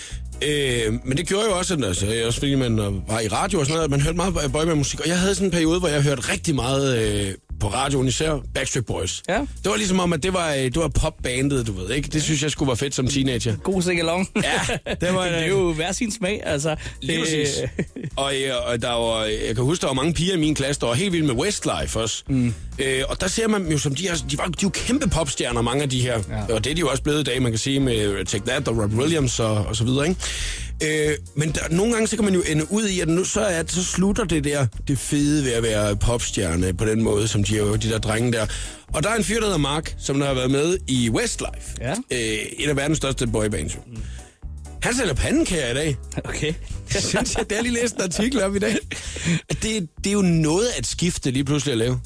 [0.48, 3.60] Øh, men det gjorde jo også, at, altså, også fordi man øh, var i radio
[3.60, 5.00] og sådan noget, at man hørte meget øh, boyband-musik.
[5.00, 8.40] Og jeg havde sådan en periode, hvor jeg hørte rigtig meget øh, på radioen, især
[8.54, 9.24] Backstreet Boys.
[9.30, 9.38] Ja.
[9.40, 12.10] Det var ligesom om, at det var, øh, det var popbandet, du ved, ikke?
[12.10, 13.56] Det synes jeg skulle være fedt som teenager.
[13.56, 14.30] God singalong.
[14.36, 14.62] Ja,
[15.02, 16.76] det var- det er jo hver sin smag, altså.
[17.02, 17.62] Lige Det- præcis.
[18.16, 20.80] Og, øh, og der var, jeg kan huske, der var mange piger i min klasse,
[20.82, 22.24] der var helt vilde med Westlife også.
[22.28, 22.54] Mm.
[22.80, 25.62] Øh, og der ser man jo som de her, de var, de jo kæmpe popstjerner,
[25.62, 26.20] mange af de her.
[26.50, 26.54] Ja.
[26.54, 28.68] Og det er de jo også blevet i dag, man kan sige med Take That
[28.68, 30.22] og Rob Williams og, og så videre, ikke?
[30.84, 33.42] Øh, men der, nogle gange så kan man jo ende ud i, at nu, så,
[33.42, 37.44] er, så slutter det der, det fede ved at være popstjerne på den måde, som
[37.44, 38.46] de, er jo, de der drenge der.
[38.94, 41.78] Og der er en fyr, der hedder Mark, som der har været med i Westlife.
[41.82, 41.92] Ja.
[41.92, 42.20] Øh,
[42.58, 43.78] et af verdens største boybands.
[43.88, 43.98] Mm.
[44.82, 45.98] Han sælger pandekager i dag.
[46.24, 46.54] Okay.
[46.94, 48.78] Jeg synes, at det er lige læst en artikel op i dag.
[49.50, 52.00] Det, det er jo noget at skifte lige pludselig at lave.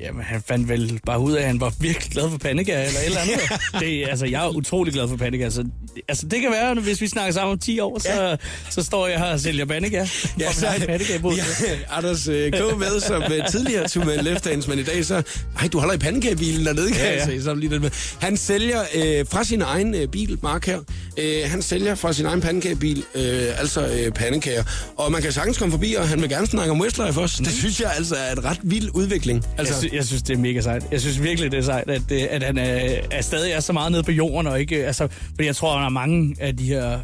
[0.00, 3.00] Jamen, han fandt vel bare ud af, at han var virkelig glad for pandekager eller
[3.00, 3.40] et eller andet.
[3.80, 5.50] det, altså, jeg er utrolig glad for pandekager.
[5.50, 5.64] Så,
[6.08, 8.36] altså, det kan være, hvis vi snakker sammen om 10 år, så, Ja.
[8.70, 10.06] så står jeg her og sælger pandekager.
[10.40, 11.34] Ja, så en pandekagebod.
[11.34, 11.42] ja,
[11.96, 12.78] Anders øh, K.
[12.78, 15.22] med, som øh, tidligere tog med left men i dag så...
[15.60, 17.90] Ej, du holder i pandekagebilen dernede, kan Ja, ja, jeg lige den med.
[18.20, 20.78] Han sælger øh, fra sin egen øh, bil, Mark her,
[21.18, 24.64] øh, han sælger fra sin egen pandekagebil, øh, altså øh, pandekager.
[24.96, 27.42] Og man kan sagtens komme forbi, og han vil gerne snakke om Westlife også.
[27.42, 29.44] Det synes jeg altså er en ret vild udvikling.
[29.58, 30.84] Altså, sy- jeg synes, det er mega sejt.
[30.92, 33.72] Jeg synes virkelig, det er sejt, at, det, at han er, er stadig er så
[33.72, 36.56] meget nede på jorden, og ikke, altså, fordi jeg tror, at der er mange af
[36.56, 36.98] de her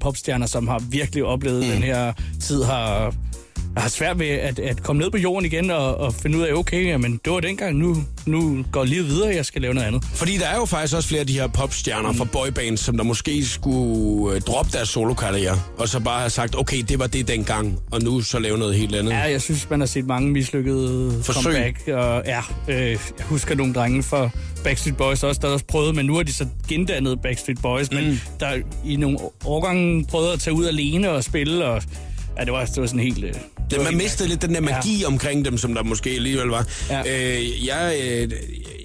[0.00, 1.70] popstjerner, som har virkelig oplevet mm.
[1.72, 3.14] den her tid, har,
[3.82, 6.52] har svært ved at, at komme ned på jorden igen og, og finde ud af,
[6.52, 10.04] okay, jamen, det var dengang, nu, nu går livet videre, jeg skal lave noget andet.
[10.04, 12.18] Fordi der er jo faktisk også flere af de her popstjerner mm.
[12.18, 16.56] fra boybands, som der måske skulle øh, droppe deres solokarriere, og så bare have sagt,
[16.58, 19.12] okay, det var det dengang, og nu så lave noget helt andet.
[19.12, 21.42] Ja, jeg synes, man har set mange mislykkede Forsøg.
[21.42, 21.88] comeback.
[21.88, 24.30] Og, ja, øh, jeg husker nogle drenge fra
[24.64, 27.96] Backstreet Boys også, der også prøvede, men nu har de så gendannet Backstreet Boys, mm.
[27.96, 28.52] men der
[28.84, 31.82] i nogle årgange prøvede at tage ud alene og spille, og
[32.38, 33.24] ja, det var, det var sådan helt...
[33.24, 33.34] Øh,
[33.70, 35.06] det man mistede lidt den der magi ja.
[35.06, 36.66] omkring dem, som der måske alligevel var.
[36.90, 37.00] Ja.
[37.00, 38.30] Øh, jeg, øh,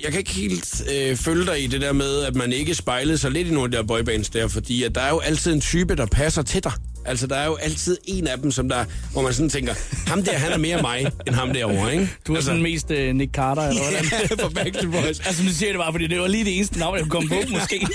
[0.04, 3.18] jeg kan ikke helt øh, følge dig i det der med, at man ikke spejlede
[3.18, 5.54] sig lidt i nogle af de der boybands der, fordi at der er jo altid
[5.54, 6.72] en type, der passer til dig.
[7.10, 9.74] Altså, der er jo altid en af dem, som der, hvor man sådan tænker,
[10.08, 12.10] ham der, han er mere mig, end ham derovre, ikke?
[12.28, 14.06] Du er altså, sådan mest øh, Nick Carter, eller hvordan?
[14.12, 15.20] Ja, for Backstreet Boys.
[15.20, 17.30] altså, nu siger det bare, fordi det var lige det eneste navn, jeg kunne komme
[17.30, 17.88] på, måske.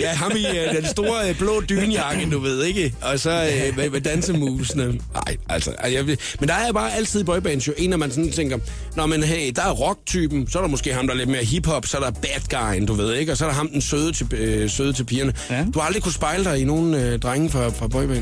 [0.00, 2.94] Ja, ham i øh, den store øh, blå dynjakke, du ved, ikke?
[3.00, 4.86] Og så øh, med, med dansemusene.
[4.86, 6.04] Nej, altså, jeg,
[6.40, 8.58] men der er bare altid i boybands jo en, at man sådan tænker,
[8.96, 11.44] Nå, men hey, der er rock-typen, så er der måske ham, der er lidt mere
[11.44, 13.32] hip-hop, så er der bad guyen, du ved, ikke?
[13.32, 15.32] Og så er der ham, den søde til, øh, søde til pigerne.
[15.50, 15.64] Ja.
[15.74, 18.17] Du har aldrig kunne spejle dig i nogen øh, drenge fra, fra boybands.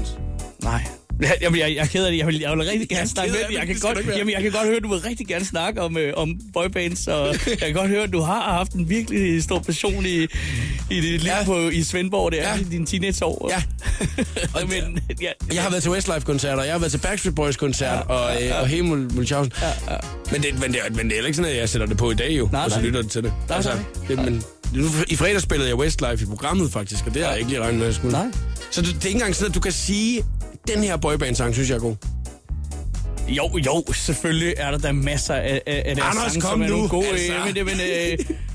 [0.63, 0.83] Nej.
[1.21, 2.19] Jeg, jeg, jeg, jeg er ked af det.
[2.19, 3.59] Jeg vil, jeg vil rigtig gerne snakke ked med dig.
[3.59, 5.97] Jeg kan, godt, jamen, jeg kan godt høre, at du vil rigtig gerne snakke om,
[5.99, 9.59] øh, om boybands, og jeg kan godt høre, at du har haft en virkelig stor
[9.59, 10.23] passion i,
[10.91, 11.45] i dit liv Ja.
[11.45, 12.55] på, i Svendborg, det er Ja.
[12.55, 12.61] ja.
[12.61, 13.51] i dine teenageår.
[13.51, 13.63] Ja.
[14.61, 18.15] Og men, ja, Jeg har været til Westlife-koncerter, jeg har været til Backstreet Boys-koncert, ja,
[18.15, 19.53] og, øh, og hele Mulchausen.
[19.63, 19.99] Ja, ja.
[20.33, 22.11] Men, det, men, det, men det er heller ikke sådan, at jeg sætter det på
[22.11, 22.87] i dag jo, Nej, og så nej.
[22.87, 23.33] lytter det til det.
[23.51, 23.79] Altså, Nej,
[24.09, 24.25] nej.
[24.25, 24.43] det men,
[24.83, 27.61] nu, I fredag spillede jeg Westlife i programmet faktisk, og det har jeg ikke lige
[27.63, 28.13] regnet med, at jeg skulle.
[28.13, 28.27] Nej.
[28.77, 30.23] Så det, det er ikke engang sådan, at du kan sige,
[30.75, 31.97] den her boyband-sang synes jeg er god.
[33.29, 36.63] Jo, jo, selvfølgelig er der da masser af, af, af deres Anders, sange, kom som
[36.63, 37.07] er nu, nogle gode.
[37.09, 37.33] altså.
[37.35, 37.35] Altså.
[37.35, 37.75] Jamen, jamen,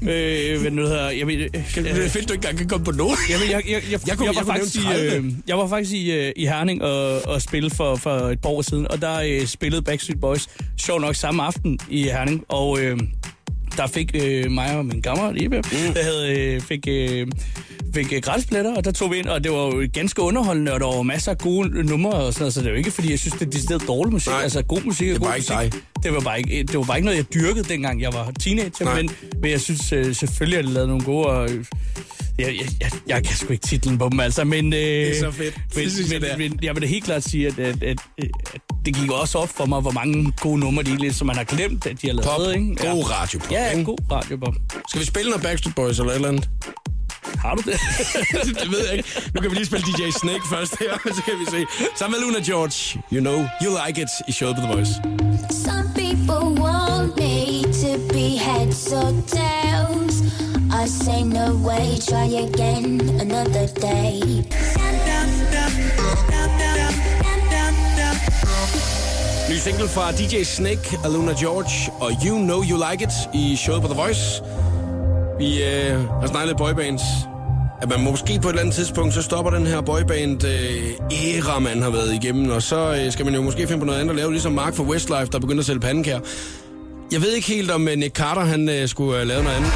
[0.06, 2.68] øh, øh, hvad nu hedder, jeg, ved, Kan, det er fedt, du ikke engang kan
[2.68, 3.18] komme på nogen.
[3.30, 5.16] Jamen, jeg, jeg, jeg, Jeg jeg, kunne- jeg, jeg var kunne faktisk i, nævne 30.
[5.28, 8.50] øh, jeg var faktisk i, øh, i Herning og, og spille for, for et par
[8.50, 12.80] år siden, og der øh, spillede Backstreet Boys sjov nok samme aften i Herning, og
[12.80, 13.00] øh,
[13.78, 15.94] der fik øh, mig og min kammerat Ibe, mm.
[15.94, 17.28] der havde, øh, fik, øh,
[17.94, 20.80] fik øh, grænsbilletter, og der tog vi ind, og det var jo ganske underholdende, og
[20.80, 23.12] der var masser af gode numre og sådan noget, så det er jo ikke, fordi
[23.12, 24.30] jeg synes, det er decideret dårlig musik.
[24.32, 25.50] Nej, altså, god musik det er god musik.
[25.50, 25.72] dig.
[26.04, 28.86] Det var bare ikke, det var bare ikke noget, jeg dyrkede, dengang jeg var teenager,
[28.86, 28.96] Nej.
[29.02, 31.66] men, men jeg synes øh, selvfølgelig, at de lavede nogle gode, og øh,
[32.42, 34.74] jeg, jeg, jeg, jeg kan sgu ikke titlen på dem, altså, men...
[34.74, 35.58] Øh, det er så fedt.
[35.76, 37.84] Men, Det synes jeg, men, det men jeg vil da helt klart sige, at, at,
[37.84, 38.30] at, at,
[38.86, 41.44] det gik også op for mig, hvor mange gode numre, de egentlig, som man har
[41.44, 42.26] glemt, at de har lavet.
[42.26, 42.56] Pop.
[42.56, 42.76] Ikke?
[42.76, 43.84] God radiopop, Ja, ikke?
[43.86, 44.56] god radiopop.
[44.90, 46.50] Skal vi spille noget Backstreet Boys eller et eller andet?
[47.38, 47.80] Har du det?
[48.62, 49.10] det ved jeg ikke.
[49.36, 51.66] Nu kan vi lige spille DJ Snake først her, så kan vi se.
[52.00, 54.92] Sammen med Luna George, You Know, You Like It i showet på The Voice.
[55.66, 60.16] Some people want me to be heads or tails.
[60.74, 64.22] I say no way, try again another day.
[69.50, 73.56] Ny single fra DJ Snake og Luna George og You Know You Like It i
[73.56, 74.44] showet på The Voice.
[75.40, 77.02] Vi øh, har snakket lidt boybands.
[77.82, 81.60] At man måske på et eller andet tidspunkt, så stopper den her boyband øh, æra,
[81.60, 82.50] man har været igennem.
[82.50, 84.76] Og så øh, skal man jo måske finde på noget andet at lave, ligesom Mark
[84.76, 86.20] fra Westlife, der begynder at sælge pandekær.
[87.12, 89.72] Jeg ved ikke helt, om øh, Nick Carter han øh, skulle øh, lave noget andet.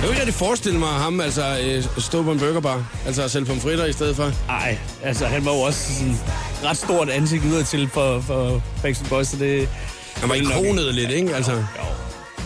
[0.00, 3.30] Jeg kunne ikke rigtig forestille mig ham altså øh, stå på en burgerbar, altså at
[3.30, 4.32] sælge pomfritter i stedet for.
[4.46, 6.18] Nej, altså han var jo også sådan
[6.64, 9.68] ret stort ansigt udadtil for, for Backstreet Boys, så det...
[10.16, 11.34] Han var ikonet lidt, ikke?
[11.36, 11.52] Altså.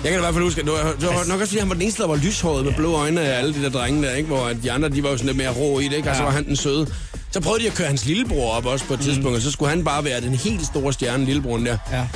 [0.05, 1.69] Jeg kan i hvert fald huske, at det var, det var nok også fordi, han
[1.69, 4.15] var den eneste, der var lyshåret med blå øjne af alle de der drenge der,
[4.15, 4.27] ikke?
[4.27, 6.11] Hvor at de andre, de var jo sådan lidt mere rå i det, ikke?
[6.11, 6.87] Og så var han den søde.
[7.31, 9.69] Så prøvede de at køre hans lillebror op også på et tidspunkt, og så skulle
[9.71, 11.79] han bare være den helt store stjerne, lillebroren der.
[11.93, 12.07] Ja.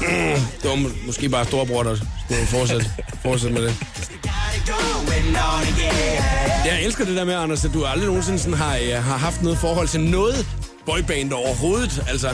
[0.00, 0.40] Mm.
[0.62, 2.86] Det var måske bare storebror, der skulle fortsætte,
[3.22, 3.74] fortsætte med det.
[6.66, 9.42] Jeg elsker det der med, Anders, at du aldrig nogensinde sådan har, øh, har haft
[9.42, 10.46] noget forhold til noget
[10.86, 12.04] boyband overhovedet.
[12.08, 12.28] Altså,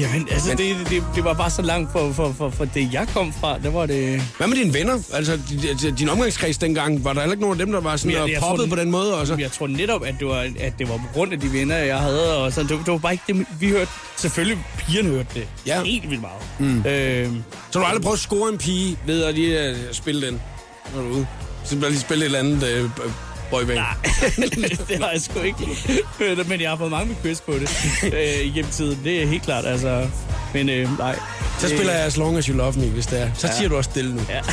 [0.00, 2.92] Jamen, altså, Men- det, det, det var bare så langt for, for, for, for det,
[2.92, 3.58] jeg kom fra.
[3.58, 4.22] Der var det...
[4.36, 4.98] hvad med dine venner?
[5.12, 7.96] Altså, di- di- din omgangskreds dengang, var der heller ikke nogen af dem, der var
[7.96, 9.14] sådan jeg- jeg poppet tror, på den måde?
[9.20, 9.36] Og så?
[9.38, 11.98] Jeg tror netop, at det var, at det var på grund af de venner, jeg
[11.98, 12.36] havde.
[12.44, 12.68] Og sådan.
[12.68, 13.90] Det, var- det var bare ikke det, vi hørte.
[14.16, 15.48] Selvfølgelig, pigerne hørte det.
[15.66, 15.82] Ja.
[15.82, 16.42] Helt vildt meget.
[16.58, 16.86] Mm.
[16.86, 20.26] Øhm, Så du har aldrig prøvet at score en pige ved at lige uh, spille
[20.26, 20.40] den,
[20.94, 21.26] når du er ude?
[21.64, 22.90] Så bare lige spille et eller andet uh,
[23.52, 23.78] boyband.
[24.88, 25.68] det har jeg sgu ikke.
[26.48, 27.68] Men jeg har fået mange requests på det
[28.04, 28.98] øh, igennem tiden.
[29.04, 30.08] Det er helt klart, altså.
[30.54, 31.18] Men øh, nej.
[31.58, 33.30] Så spiller jeg As Long As You Love Me, hvis det er.
[33.34, 34.20] Så siger du også stille nu.
[34.28, 34.40] Ja.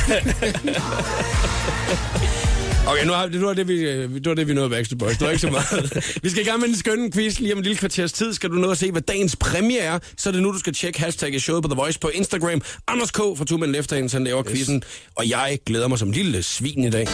[2.86, 5.18] Okay, nu har, det, var det, vi, øh, det var det, vi nåede Backstreet Boys.
[5.18, 6.04] Det var ikke så meget.
[6.22, 7.38] vi skal i gang med en skønne quiz.
[7.38, 9.98] Lige om en lille kvarters tid skal du nå at se, hvad dagens præmie er.
[10.16, 12.62] Så er det nu, du skal tjekke hashtag i showet på The Voice på Instagram.
[12.88, 13.16] Anders K.
[13.16, 14.52] fra Two Men Left Hand, han laver yes.
[14.52, 14.82] quizzen.
[15.14, 17.08] Og jeg glæder mig som lille svin i dag.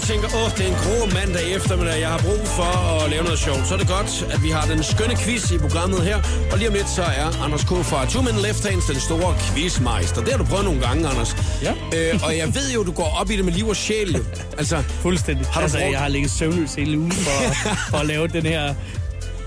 [0.00, 2.70] Og tænker, åh, det er en grå mandag eftermiddag, jeg har brug for
[3.04, 3.62] at lave noget sjovt.
[3.68, 6.18] Så er det godt, at vi har den skønne quiz i programmet her.
[6.52, 7.68] Og lige om lidt, så er Anders K.
[7.90, 10.20] fra Two Men Left Hands den store quizmeister.
[10.24, 11.36] Det har du prøvet nogle gange, Anders.
[11.62, 11.72] Ja.
[11.96, 14.12] Øh, og jeg ved jo, du går op i det med liv og sjæl.
[14.16, 14.24] Jo.
[14.58, 15.46] Altså, Fuldstændig.
[15.46, 17.54] Har du altså, brugt- jeg har ligget søvnløs hele ugen for,
[17.90, 18.74] for at lave den her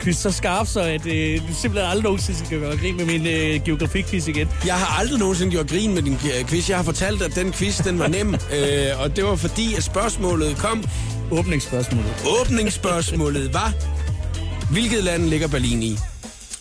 [0.04, 3.64] quiz så skarp, så at øh, simpelthen aldrig nogensinde skal gøre grin med min øh,
[3.66, 4.50] geografiquiz igen.
[4.66, 6.70] Jeg har aldrig nogensinde gjort grin med din øh, quiz.
[6.70, 8.34] Jeg har fortalt, at den quiz, den var nem.
[8.56, 10.84] øh, og det var fordi, at spørgsmålet kom.
[11.32, 12.16] Åbningsspørgsmålet.
[12.42, 13.74] Åbningsspørgsmålet var,
[14.72, 15.98] hvilket land ligger Berlin i?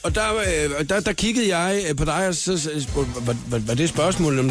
[0.02, 3.58] Og der, øh, der, der kiggede jeg øh, på dig, og så spurgte, var, var,
[3.58, 4.50] var det spørgsmål om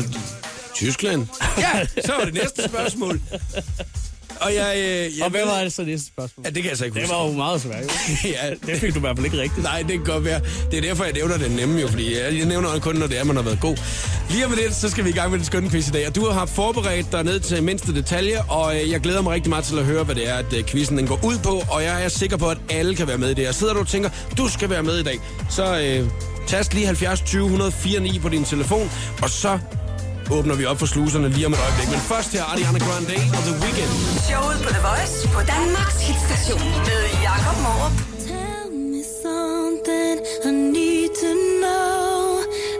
[0.76, 1.28] Tyskland?
[1.58, 3.22] Ja, så var det næste spørgsmål.
[4.42, 4.74] Og jeg...
[4.78, 4.84] Øh,
[5.18, 6.46] jeg Og hvad var det så næste spørgsmål?
[6.46, 7.16] Ja, det kan jeg så ikke Det huske.
[7.16, 7.84] var jo meget svært.
[8.36, 9.64] ja, Det fik du i hvert fald ikke rigtigt.
[9.64, 10.42] Nej, det kan godt være.
[10.72, 13.20] Det er derfor, jeg nævner den nemme jo, fordi jeg jeg nævner kun, når det
[13.20, 13.78] er, man har været god.
[14.30, 16.08] Lige om lidt, så skal vi i gang med den skønne quiz i dag.
[16.08, 19.50] Og du har forberedt dig ned til mindste detalje, og øh, jeg glæder mig rigtig
[19.50, 21.64] meget til at høre, hvad det er, at øh, quizzen den går ud på.
[21.70, 23.48] Og jeg er sikker på, at alle kan være med i det.
[23.48, 26.08] Og sidder du og tænker, du skal være med i dag, så øh,
[26.48, 29.60] tast lige 70 20 104 9 på din telefon, og så
[30.32, 31.90] åbner vi op for sluserne lige om et øjeblik.
[31.96, 33.92] Men først her Ariana Grande og The Weeknd.
[34.30, 37.96] Showet på The Voice på Danmarks hitstation med Jakob Morup.
[38.28, 40.16] Tell me something
[40.48, 42.16] I need to know.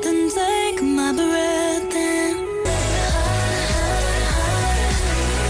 [0.04, 2.40] Then take my breath and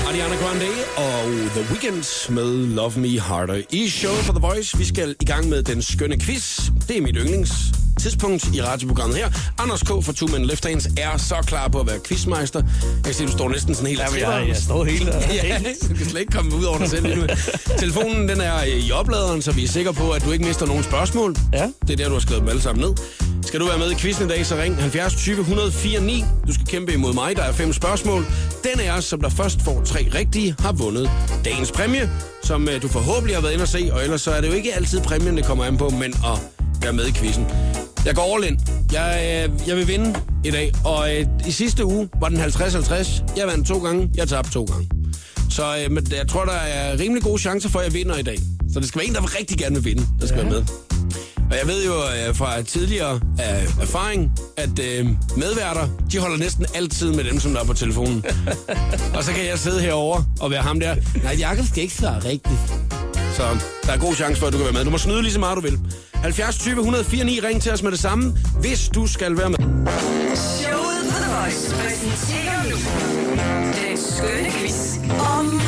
[0.07, 0.71] Ariana Grande
[1.07, 1.23] og
[1.55, 3.61] The Weeknd med Love Me Harder.
[3.69, 6.59] I showet for The Voice, vi skal i gang med den skønne quiz.
[6.87, 7.51] Det er mit yndlings
[8.01, 9.29] tidspunkt i radioprogrammet her.
[9.59, 9.87] Anders K.
[9.87, 12.61] fra Two Men Left Hands er så klar på at være quizmeister.
[12.95, 15.07] Jeg kan se, du står næsten sådan helt af jeg, jeg står helt...
[15.43, 15.57] Ja,
[15.89, 17.23] du kan slet ikke komme ud over dig selv nu.
[17.77, 20.83] Telefonen den er i opladeren, så vi er sikre på, at du ikke mister nogen
[20.83, 21.35] spørgsmål.
[21.53, 21.67] Ja.
[21.81, 22.93] Det er der, du har skrevet dem alle sammen ned.
[23.45, 26.23] Skal du være med i quizzen i dag, så ring 70 20 104 9.
[26.47, 28.25] Du skal kæmpe imod mig, der er fem spørgsmål.
[28.63, 31.11] Den af os, som der først får tre rigtige, har vundet
[31.45, 32.09] dagens præmie,
[32.43, 34.53] som øh, du forhåbentlig har været inde og se, og ellers så er det jo
[34.53, 36.39] ikke altid præmien, det kommer an på, men at
[36.81, 37.45] være med i quizzen.
[38.05, 38.59] Jeg går all in.
[38.91, 43.23] Jeg, øh, jeg vil vinde i dag, og øh, i sidste uge var den 50-50.
[43.37, 44.89] Jeg vandt to gange, jeg tabte to gange.
[45.49, 48.23] Så øh, men jeg tror, der er rimelig gode chancer for, at jeg vinder i
[48.23, 48.37] dag.
[48.73, 50.43] Så det skal være en, der rigtig gerne vil vinde, der skal ja.
[50.43, 50.63] være med.
[51.51, 55.05] Og jeg ved jo øh, fra tidligere øh, erfaring, at øh,
[55.37, 58.25] medværter, de holder næsten altid med dem, som der er på telefonen.
[59.15, 60.95] og så kan jeg sidde herover og være ham der.
[61.23, 62.59] Nej, Jakob skal ikke svare rigtigt.
[63.35, 63.43] Så
[63.83, 64.85] der er god chance for, at du kan være med.
[64.85, 65.79] Du må snyde lige så meget, du vil.
[66.23, 69.57] 70 20 104 9, ring til os med det samme, hvis du skal være med.
[70.35, 72.77] Showet på The Voice præsenterer nu
[73.87, 74.97] den skønne quiz
[75.37, 75.61] om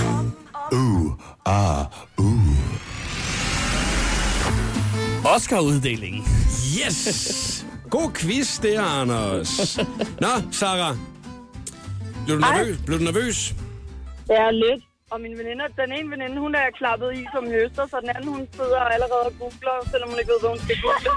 [5.26, 6.24] Oscar-uddelingen.
[6.78, 7.66] Yes!
[7.90, 9.78] God quiz, det er Anders.
[10.22, 10.96] Nå, Sarah.
[12.26, 12.58] Blev du Hej.
[12.58, 12.78] nervøs?
[12.86, 13.56] Blev du nervøs?
[14.30, 14.84] Ja, lidt.
[15.14, 18.30] Og min veninder, den ene veninde, hun er klappet i som høster, så den anden,
[18.36, 21.10] hun sidder allerede og googler, selvom hun ikke ved, hvad hun skal google.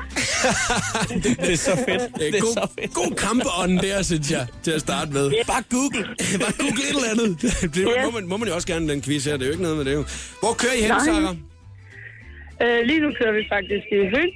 [1.44, 2.02] Det er så fedt.
[2.20, 2.94] Det er god, så fedt.
[3.00, 5.26] god kampånd der, synes jeg, til at starte med.
[5.52, 6.02] Bare Google.
[6.44, 7.30] Bare google et eller andet.
[7.74, 9.32] Det må man, må man jo også gerne, den quiz her.
[9.36, 9.94] Det er jo ikke noget med det.
[10.00, 10.04] jo.
[10.42, 10.88] Hvor kører I hen.
[11.06, 11.36] Sarah?
[12.64, 14.30] øh, lige nu kører vi faktisk i Høng.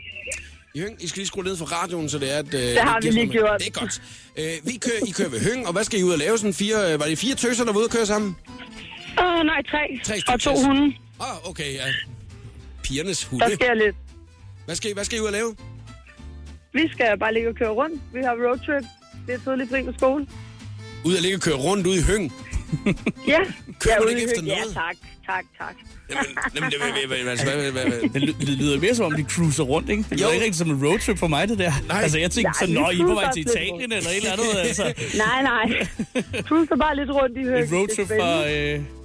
[0.74, 2.54] I Høng, I skal lige skrue ned for radioen, så det er, at...
[2.54, 3.60] Øh, Det har vi lige gjort.
[3.60, 4.02] Det er godt.
[4.38, 6.38] Øh, vi kører, I kører ved Høng, og hvad skal I ud og lave?
[6.38, 8.36] Sådan fire, var det fire tøser, der var ude at køre sammen?
[9.18, 10.00] Åh, oh, nej, tre.
[10.04, 10.94] Tre og to hunde.
[11.20, 11.84] Åh, oh, okay, ja.
[12.82, 13.54] Pigernes Der hunde.
[13.54, 13.96] sker lidt.
[14.64, 15.56] Hvad skal, I, hvad skal I ud og lave?
[16.72, 18.02] Vi skal bare ligge og køre rundt.
[18.14, 18.84] Vi har roadtrip.
[19.26, 20.26] Det er tidligt fri på skole.
[21.04, 22.32] Ud og ligge og køre rundt ude i Høng?
[23.26, 23.38] Ja.
[23.82, 24.48] Kører ja, ude ikke efter Høng.
[24.48, 24.74] Ja, noget?
[24.74, 24.96] tak.
[25.26, 25.74] Tak, tak.
[26.54, 26.70] Jamen,
[28.40, 30.04] det, lyder mere som om, de cruiser rundt, ikke?
[30.10, 31.72] Det lyder ikke rigtig som en roadtrip for mig, det der.
[31.88, 32.02] Nej.
[32.02, 34.58] Altså, jeg tænkte sådan, nå, I er på vej til Italien eller et eller andet,
[34.68, 34.82] altså.
[35.26, 35.86] Nej, nej.
[36.48, 37.68] Cruiser bare lidt rundt i Høng.
[37.72, 38.74] En roadtrip er fra, spændende.
[38.74, 38.99] øh,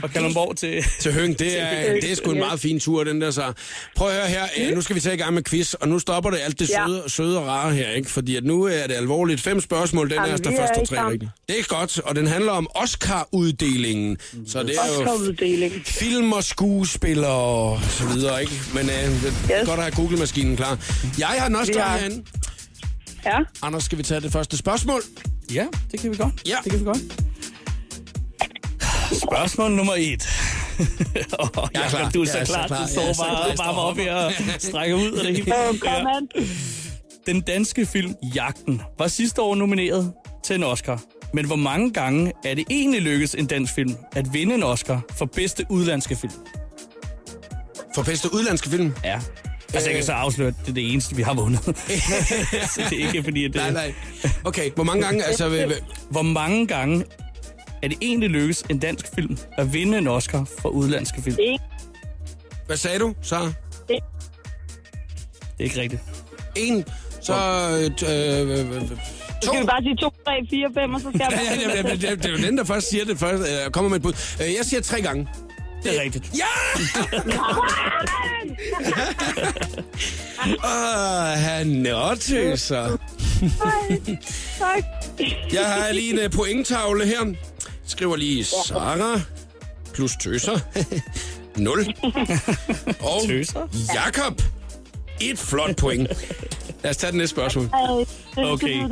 [0.00, 0.84] fra Kalundborg til...
[1.00, 3.52] til Høng, det er, det er sgu en meget fin tur, den der så.
[3.96, 5.98] Prøv at høre her, øh, nu skal vi tage i gang med quiz, og nu
[5.98, 6.86] stopper det alt det Ja.
[6.86, 8.10] søde, søde og rare her, ikke?
[8.10, 9.40] Fordi at nu er det alvorligt.
[9.40, 11.30] Fem spørgsmål, den er, Jamen, der først er og i tre rigtigt.
[11.48, 14.16] Det er godt, og den handler om Oscar-uddelingen.
[14.46, 15.72] Så det er jo Oscar-uddeling.
[15.86, 18.52] film og skuespillere og så videre, ikke?
[18.74, 19.68] Men øh, det er Yes.
[19.68, 20.78] godt at have Google-maskinen klar.
[21.18, 22.24] Jeg har den også klar har- herinde.
[23.26, 23.38] Ja.
[23.62, 25.02] Anders, skal vi tage det første spørgsmål?
[25.54, 26.34] Ja, det kan vi godt.
[26.48, 26.56] Ja.
[26.64, 26.98] Det kan vi godt.
[29.12, 30.28] Spørgsmål nummer et.
[31.38, 32.10] oh, Jeg er klar.
[32.10, 32.66] Du er så Jeg er så klar.
[32.66, 32.76] klar.
[32.76, 33.42] Du Jeg står så bare klar.
[33.42, 35.54] og Jeg står varmer op her og strækker ud af det hele.
[36.16, 36.28] An.
[37.26, 40.12] Den danske film Jagten var sidste år nomineret
[40.44, 41.02] til en Oscar.
[41.34, 45.00] Men hvor mange gange er det egentlig lykkedes en dansk film at vinde en Oscar
[45.16, 46.32] for bedste udlandske film?
[47.94, 48.94] For bedste udlandske film?
[49.04, 49.20] Ja.
[49.74, 51.64] Altså, jeg kan så afsløre, at det er det eneste, vi har vundet.
[52.74, 53.60] så det er ikke fordi, at det...
[53.60, 53.94] Nej, nej.
[54.44, 55.24] Okay, hvor mange gange?
[55.24, 55.72] Altså,
[56.10, 57.04] Hvor mange gange
[57.82, 61.36] er det egentlig lykkedes en dansk film at vinde en Oscar for udlandske film?
[62.66, 63.52] Hvad sagde du, så?
[63.88, 63.98] Det
[65.60, 66.02] er ikke rigtigt.
[66.56, 66.84] En,
[67.20, 67.34] så...
[67.34, 68.96] Øh, øh, øh, øh, to.
[69.42, 71.82] Skal vi bare sige 2, 3, 4, 5, og så skal Ja, ja, ja, ja,
[71.82, 73.42] det, det er jo den, der først siger det først.
[73.42, 74.12] Øh, kommer med et bud.
[74.12, 75.28] Øh, jeg siger tre gange.
[75.82, 76.30] Det er rigtigt.
[76.38, 76.44] Ja!
[80.64, 82.96] Åh, han nørdtøser.
[84.58, 84.84] Tak.
[85.52, 87.34] Jeg har lige en øh, pointtavle her.
[87.86, 89.20] Skriver lige Sara
[89.94, 90.58] plus tøser.
[91.56, 91.78] 0.
[93.00, 93.68] Og Tøser?
[93.94, 94.42] Jakob.
[95.20, 96.08] Et flot point.
[96.82, 97.68] Lad os tage den næste spørgsmål.
[98.36, 98.82] Okay.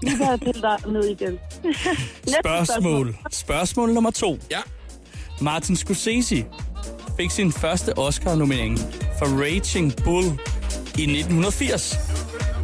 [0.00, 1.32] Vi kan til dig ned igen.
[1.64, 3.16] Næste Spørgsmål.
[3.30, 4.38] Spørgsmål nummer to.
[4.50, 4.60] Ja.
[5.40, 6.44] Martin Scorsese
[7.16, 8.78] fik sin første Oscar-nominering
[9.18, 10.26] for Raging Bull
[10.98, 11.96] i 1980.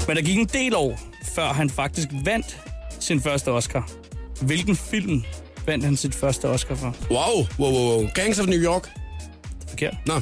[0.07, 0.99] Men der gik en del år,
[1.35, 2.59] før han faktisk vandt
[3.01, 3.91] sin første Oscar.
[4.41, 5.25] Hvilken film
[5.71, 6.97] vandt han sit første Oscar for?
[7.11, 8.09] Wow, wow, wow, wow.
[8.15, 8.89] Gangs of New York.
[9.69, 9.95] Forkert.
[10.07, 10.15] Nå.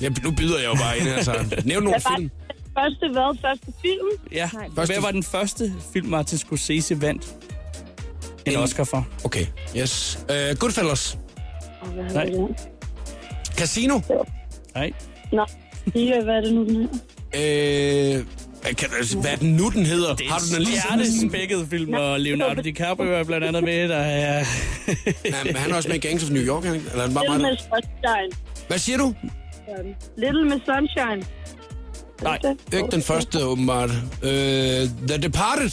[0.00, 2.30] Ja, nu byder jeg jo bare ind her, så nævn nogle film.
[2.78, 3.38] Første hvad?
[3.40, 4.08] Første film?
[4.32, 4.50] Ja.
[4.76, 7.36] Første- Hvad var den første film, Martin Scorsese vandt
[8.46, 9.06] en En- Oscar for?
[9.24, 10.18] Okay, yes.
[10.30, 11.18] Uh, Goodfellas.
[12.12, 12.30] Nej.
[13.56, 14.00] Casino.
[14.74, 14.92] Nej.
[15.92, 16.76] Pia, hvad er det nu, den
[17.34, 18.16] her?
[18.18, 18.24] Øh,
[18.74, 20.14] kan, du- hvad er den nu, den hedder?
[20.16, 23.88] Det er Har du den lige stjernespækket film, og Leonardo DiCaprio er blandt andet med.
[23.88, 24.44] Der er...
[25.24, 26.74] Ja, men han er også med i Gangs of New York, han?
[26.74, 27.62] Eller er det bare Little Miss.
[27.62, 28.30] Sunshine.
[28.68, 29.14] Hvad siger du?
[30.16, 31.26] Little Miss Sunshine.
[32.22, 32.38] Nej,
[32.72, 33.90] Ikke den første, åbenbart.
[34.22, 34.30] Øh,
[35.08, 35.70] The Departed.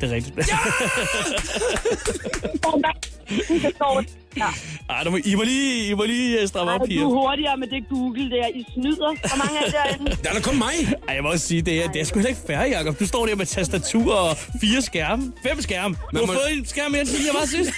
[0.00, 0.36] det er rigtigt.
[4.90, 7.00] Ej, du må, I må lige, I må lige øh, stramme op, piger.
[7.02, 8.46] du er hurtigere med det Google der.
[8.54, 8.96] I snyder.
[9.28, 10.10] Hvor mange er derinde?
[10.22, 10.74] Der er da kun mig.
[11.08, 12.98] Ej, jeg må også sige, det er, det er sgu heller ikke fair, Jacob.
[13.00, 15.32] Du står der med tastatur og fire skærme.
[15.46, 15.94] Fem skærme.
[15.94, 17.70] Du Man har må- fået en skærm mere end jeg var sidst.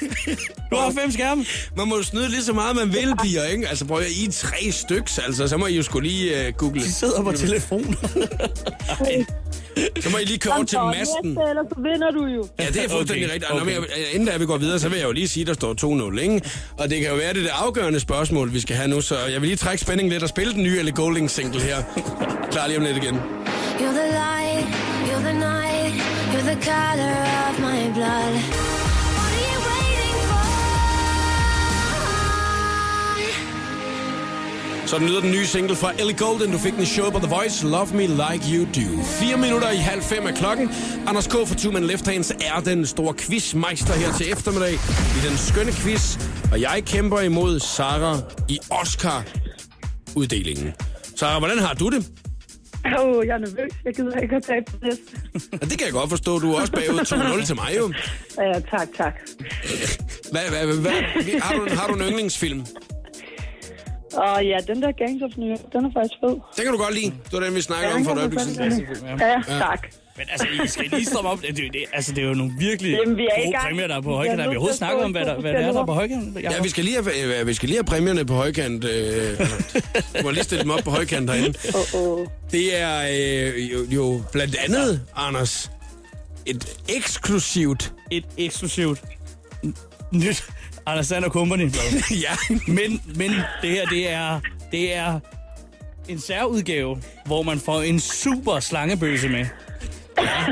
[0.70, 1.44] Du har fem skærme.
[1.76, 3.68] Man må jo snyde lige så meget, man vil, piger, ikke?
[3.68, 5.48] Altså, prøv at I er tre styks, altså.
[5.48, 6.80] Så må I jo skulle lige uh, google.
[6.80, 7.96] De sidder på telefonen.
[10.00, 11.28] Så må I lige køre over til masten.
[11.28, 12.48] næste, Ellers så vinder du jo.
[12.58, 13.50] Ja, det er fuldstændig Okay, rigtigt.
[13.50, 13.78] Og når okay.
[13.80, 16.10] vi, inden da vi går videre, så vil jeg jo lige sige, at der står
[16.12, 16.42] 2-0, ikke?
[16.78, 19.40] Og det kan jo være, det det afgørende spørgsmål, vi skal have nu, så jeg
[19.40, 21.76] vil lige trække spændingen lidt og spille den nye Ellie Golding single her.
[22.50, 23.14] Klar lige om lidt igen.
[23.14, 24.66] You're the light,
[25.08, 25.94] you're the night,
[26.32, 27.16] you're the color
[27.48, 28.69] of my blood.
[34.90, 34.98] For?
[34.98, 36.52] Så den nye single fra Ellie Golden.
[36.52, 37.66] Du fik den i show på The Voice.
[37.66, 39.02] Love Me Like You Do.
[39.20, 40.70] Fire minutter i halv fem af klokken.
[41.06, 41.32] Anders K.
[41.32, 44.72] fra Two Man Left Hands er den store quizmeister her til eftermiddag
[45.18, 46.18] i den skønne quiz.
[46.52, 50.72] Og jeg kæmper imod Sara i Oscar-uddelingen.
[51.16, 52.10] Sara, hvordan har du det?
[52.86, 53.72] Åh, oh, jeg er nervøs.
[53.84, 54.64] Jeg gider ikke at tabe.
[55.52, 56.38] Ja, det kan jeg godt forstå.
[56.38, 56.98] Du er også bagud
[57.40, 57.92] 2-0 til mig jo.
[58.38, 59.14] Ja, tak, tak.
[60.30, 60.92] Hvad, hvad, hvad, hvad,
[61.40, 62.66] har, du, har du en yndlingsfilm?
[64.14, 66.34] Og ja, den der Gangs of New York, den er faktisk fed.
[66.56, 67.06] Den kan du godt lide.
[67.24, 68.86] Det var den, vi snakkede om for et øjeblik siden.
[69.18, 69.86] Ja, tak.
[70.16, 71.40] Men altså, I skal lige stramme op.
[71.42, 73.64] Det, det, altså, det er jo nogle virkelig Jamen, vi er i gode gang.
[73.64, 74.40] præmier, der er på højkant.
[74.40, 76.42] Har vi overhovedet snakket om, hvad der, hvad det er, der er på højkant?
[76.42, 78.84] Ja, vi skal lige have, øh, vi skal lige have præmierne på højkant.
[78.84, 79.38] Øh,
[80.18, 81.58] du må lige stille dem op på højkant herinde.
[81.94, 82.26] Åh, åh.
[82.50, 85.70] Det er øh, jo, jo blandt andet, Anders,
[86.46, 87.92] et eksklusivt...
[88.10, 89.02] Et eksklusivt
[90.12, 90.44] nyt
[90.86, 91.70] Anders Sand og Company.
[92.24, 93.30] ja, Men, men
[93.62, 94.40] det her, det er,
[94.72, 95.20] det er
[96.08, 99.46] en særudgave, hvor man får en super slangebøse med.
[100.18, 100.44] Ja.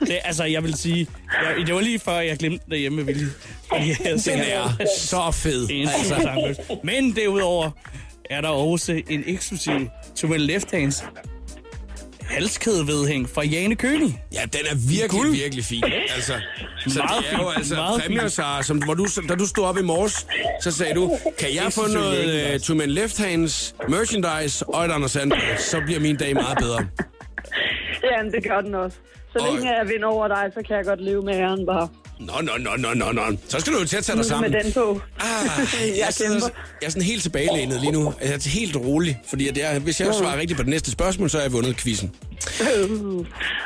[0.00, 1.06] Det, altså, jeg vil sige,
[1.42, 3.28] jeg, det var lige før, jeg glemte det hjemme med vilje.
[3.68, 5.68] Fordi jeg den er så fed.
[5.70, 6.60] En super slangebøse.
[6.84, 7.70] Men derudover
[8.30, 11.04] er der også en eksklusiv to my left hands
[12.28, 14.22] halskædevedhæng fra Jane Kønig.
[14.32, 15.30] Ja, den er virkelig, Guld.
[15.32, 15.84] virkelig fin.
[16.14, 16.32] Altså,
[16.88, 18.32] så Meget det er jo fint, altså meget præmier, fint.
[18.32, 20.26] Sara, som, hvor du, da du stod op i morges,
[20.62, 24.90] så sagde du, kan jeg få noget uh, to men left hands merchandise og et
[24.90, 26.86] Anders Sand, så bliver min dag meget bedre.
[28.12, 28.96] Jamen, det gør den også.
[29.32, 31.88] Så Og- længe jeg vinder over dig, så kan jeg godt leve med æren bare.
[32.20, 33.22] Nå, nå, nå, nå, nå, nå.
[33.48, 34.50] Så skal du jo til at tage dig sammen.
[34.52, 35.00] med den på.
[35.20, 35.26] Ah,
[35.88, 36.48] Jeg jeg, sidder,
[36.80, 38.14] jeg er sådan helt tilbagelænet lige nu.
[38.22, 41.30] Jeg er helt rolig, fordi at jeg, hvis jeg svarer rigtigt på det næste spørgsmål,
[41.30, 42.10] så har jeg vundet quizzen.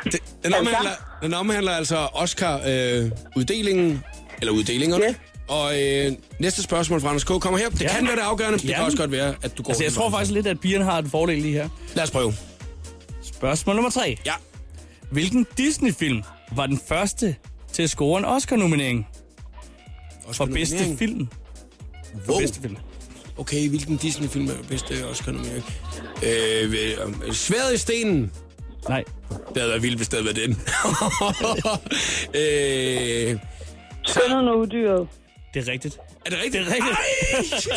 [0.03, 3.99] Det, den, omhandler, den omhandler altså Oscar-uddelingen, øh,
[4.41, 5.05] eller uddelingerne.
[5.05, 5.13] Ja.
[5.47, 7.27] Og øh, næste spørgsmål fra Anders K.
[7.27, 7.69] kommer her.
[7.69, 7.87] Det Ja.
[7.97, 8.57] kan være det afgørende.
[8.59, 8.75] Det Ja.
[8.75, 9.69] kan også godt være, at du går...
[9.71, 11.69] Altså, jeg tror faktisk lidt, at pigerne har en fordel lige her.
[11.95, 12.33] Lad os prøve.
[13.23, 14.17] Spørgsmål nummer tre.
[14.25, 14.33] Ja.
[15.11, 16.23] Hvilken Disney-film
[16.55, 17.35] var den første
[17.73, 19.07] til at score en Oscar-nominering
[20.31, 21.27] for bedste film?
[22.25, 22.39] For Wow.
[22.39, 22.77] bedste film.
[23.37, 25.63] Okay, hvilken Disney-film er bedste Oscar-nominering?
[26.25, 26.71] Øh,
[27.27, 28.31] øh, Sværet i stenen.
[28.89, 29.03] Nej.
[29.29, 30.51] Det havde været vildt, hvis det havde været den.
[32.41, 33.39] øh,
[34.05, 35.07] Skønheden og udyret.
[35.53, 35.99] Det er rigtigt.
[36.25, 36.65] Er det rigtigt?
[36.65, 37.67] Det er rigtigt.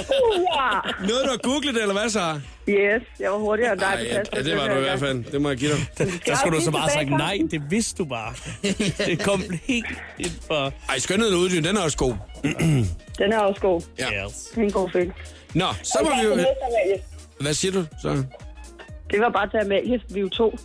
[0.57, 1.07] Ja.
[1.09, 2.41] Noget, du har googlet, eller hvad så?
[2.69, 3.87] Yes, jeg var hurtigere end dig.
[3.87, 5.25] Ej, på ja, tastet det var du i hvert fald.
[5.33, 5.81] Det må jeg give dig.
[6.27, 7.39] Der skulle du så bare sagt nej.
[7.51, 8.35] Det vidste du bare.
[9.11, 9.87] Det kom helt
[10.19, 10.73] ind for...
[10.89, 12.15] Ej, skønheden og uddyn, den er også god.
[13.19, 13.83] Den er også god.
[13.99, 14.27] Ja.
[14.27, 14.35] Yes.
[14.35, 15.13] Det er en god film.
[15.55, 16.45] Nå, så må vi jo...
[17.41, 18.25] Hvad siger du så?
[19.11, 20.59] Det var bare til Amalie, vi er jo to.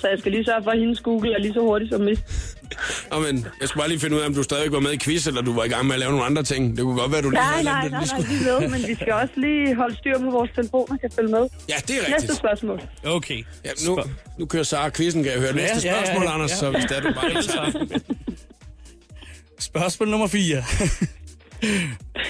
[0.00, 2.20] Så jeg skal lige sørge for, at hendes Google er lige så hurtigt som mit.
[3.10, 4.98] Nå, men jeg skulle bare lige finde ud af, om du stadig var med i
[4.98, 6.76] quiz, eller du var i gang med at lave nogle andre ting.
[6.76, 8.12] Det kunne godt være, du lige Nej, havde nej, nej, det.
[8.18, 11.30] nej, vi ved, men vi skal også lige holde styr på vores telefoner, kan følge
[11.30, 11.44] med.
[11.68, 12.36] Ja, det er Næste rigtigt.
[12.38, 12.80] spørgsmål.
[13.06, 13.42] Okay.
[13.64, 13.98] Ja, nu,
[14.38, 15.52] nu kører Sara quizzen, kan jeg høre.
[15.54, 16.34] Næste Ja, ja, ja, spørgsmål, ja.
[16.34, 16.56] Anders, Ja.
[16.56, 18.00] så hvis det er, du bare ikke.
[19.70, 20.62] Spørgsmål nummer 4.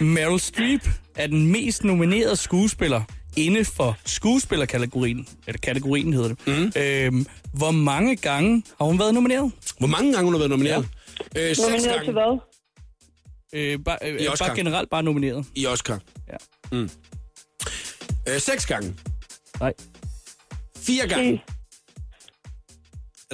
[0.14, 3.02] Meryl Streep er den mest nominerede skuespiller
[3.44, 5.28] inde for skuespillerkategorien.
[5.46, 6.46] Eller kategorien hedder det.
[6.46, 6.72] Mm.
[6.82, 9.52] Øhm, hvor mange gange har hun været nomineret?
[9.78, 10.88] Hvor mange gange hun har været nomineret?
[11.34, 11.40] Ja.
[11.40, 12.40] Øh, seks Nomineret til gange
[13.52, 13.60] hvad?
[13.60, 14.46] Øh, bare, øh, I Oscar.
[14.46, 15.46] bare generelt bare nomineret.
[15.54, 16.00] i Oscar.
[16.28, 16.36] Ja.
[16.72, 16.90] Mm.
[18.28, 18.94] Øh, seks gange.
[19.60, 19.72] Nej.
[20.76, 21.32] Fire gange.
[21.32, 21.40] 10,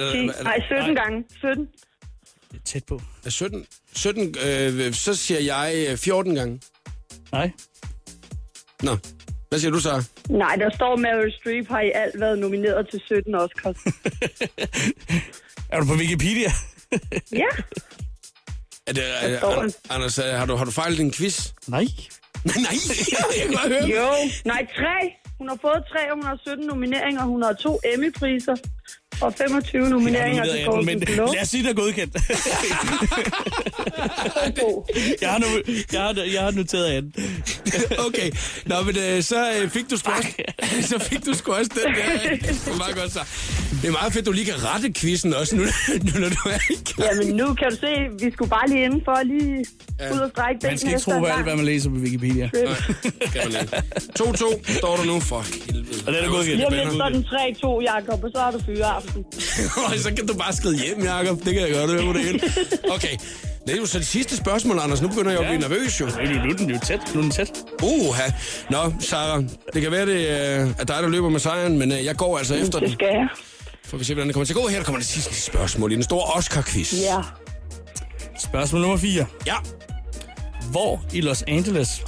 [0.03, 1.03] Øh, 10, hvad- nej, 17 Nej.
[1.03, 1.23] gange.
[1.39, 1.67] 17.
[2.51, 3.01] Det er tæt på.
[3.25, 3.65] er 17,
[3.95, 6.61] 17 øh, så siger jeg øh, 14 gange.
[7.31, 7.51] Nej.
[8.83, 8.97] Nå,
[9.55, 10.03] hvad siger du så?
[10.29, 13.77] Nej, der står Meryl Streep har i alt været nomineret til 17 Oscars.
[15.71, 16.51] Er du på Wikipedia?
[17.31, 17.51] ja,
[18.87, 21.51] Er det, er, står Anders, øh, har du, har du fejlet din quiz?
[21.67, 21.79] Nej.
[22.45, 22.75] Nej,
[23.17, 23.87] jeg kan godt høre.
[23.99, 24.07] jo.
[24.45, 24.97] Nej, tre.
[25.37, 27.23] Hun har fået tre, og hun har 17 nomineringer.
[27.23, 28.55] Hun har to Emmy-priser.
[29.21, 31.33] Og 25 nomineringer til Jeg har nomineret 18, Golden men Globe.
[31.33, 32.15] lad os sige, det er godkendt.
[35.21, 35.45] jeg, har nu,
[35.93, 37.13] jeg, har, jeg har noteret 18.
[38.07, 38.31] Okay,
[38.65, 40.29] nå, men øh, så øh, fik du sgu også,
[40.81, 42.35] så fik du sgu også den der.
[42.35, 43.19] Det var meget godt så.
[43.81, 45.63] Det er meget fedt, du lige kan rette quizzen også, nu,
[46.07, 47.21] nu når du er i gang.
[47.21, 49.65] Jamen nu kan du se, vi skulle bare lige inden for lige
[50.13, 52.49] ud og strække Man skal ikke tro, hvad, hvad man læser på Wikipedia.
[53.33, 53.77] Kan man ikke.
[54.19, 56.03] 2-2 står der nu for helvede.
[56.07, 56.55] Og den er godkendt.
[56.57, 57.25] Lige om lidt så er den
[57.91, 59.04] 3-2, Jacob, og så har du fyreaften.
[60.03, 61.37] Så kan du bare skrive hjem, Jacob.
[61.45, 62.39] Det kan jeg godt høre på det hele.
[62.91, 63.17] Okay.
[63.67, 65.01] Det er jo så det sidste spørgsmål, Anders.
[65.01, 66.05] Nu begynder jeg at blive nervøs, jo.
[66.05, 66.11] Nu
[66.51, 66.99] er den jo tæt.
[67.13, 67.51] Nu er den tæt.
[67.83, 68.29] Uha.
[68.69, 69.43] Nå, Sarah.
[69.73, 72.37] Det kan være, det øh, er dig, der løber med sejren, men øh, jeg går
[72.37, 72.93] altså efter Det den.
[72.93, 73.27] skal jeg.
[73.85, 74.67] For vi se, hvordan det kommer til at gå.
[74.67, 77.01] Her kommer det sidste spørgsmål i den store Oscar-quiz.
[77.01, 77.21] Ja.
[78.39, 79.25] Spørgsmål nummer 4.
[79.45, 79.55] Ja.
[80.71, 82.03] Hvor i Los Angeles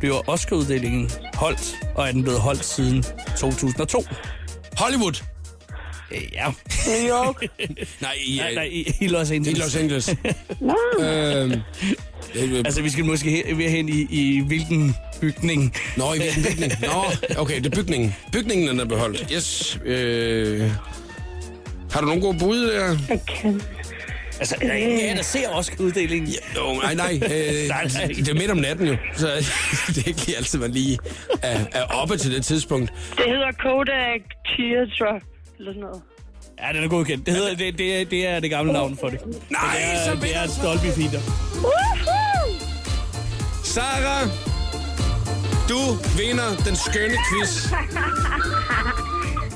[0.00, 3.04] bliver Oscar-uddelingen holdt, og er den blevet holdt siden
[3.38, 4.04] 2002?
[4.78, 5.22] Hollywood.
[6.12, 6.46] Øh, Ja.
[6.86, 7.42] New York.
[8.00, 9.58] Nej, i, Nej, øh, nej, i, i Los Angeles.
[9.58, 10.16] i Los Angeles.
[10.60, 11.52] Nå, øhm,
[12.34, 15.74] øh, Altså, vi skal måske hen, ved hen i, i hvilken bygning.
[15.96, 16.72] Nå, i hvilken bygning?
[16.80, 17.04] Nå,
[17.38, 18.14] okay, det er bygningen.
[18.32, 19.26] Bygningen den er beholdt.
[19.34, 19.78] Yes.
[19.84, 20.70] Øh,
[21.92, 22.96] har du nogen gode bud der?
[23.08, 23.62] jeg kan.
[24.40, 26.28] Altså, er der ingen af der ser Oscar-uddelingen?
[26.30, 26.60] Ja.
[26.60, 27.14] Jo, nej, nej.
[27.22, 28.06] Øh, Nej, nej.
[28.06, 29.26] Det er midt om natten jo, så
[29.88, 30.98] det er ikke altid, man lige
[31.42, 32.92] er, er oppe til det tidspunkt.
[33.16, 35.22] Det hedder Kodak Teardrop,
[35.58, 36.02] eller sådan noget.
[36.60, 37.26] Ja, den er godkendt.
[37.26, 39.20] Det, hedder, det, det, er, det er det gamle navn for det.
[39.50, 40.62] Nej, det er, så det vinder er du.
[40.68, 41.20] Dolby Theater.
[41.54, 42.54] Woohoo!
[43.64, 44.28] Sarah,
[45.68, 45.78] du
[46.18, 47.52] vinder den skønne quiz.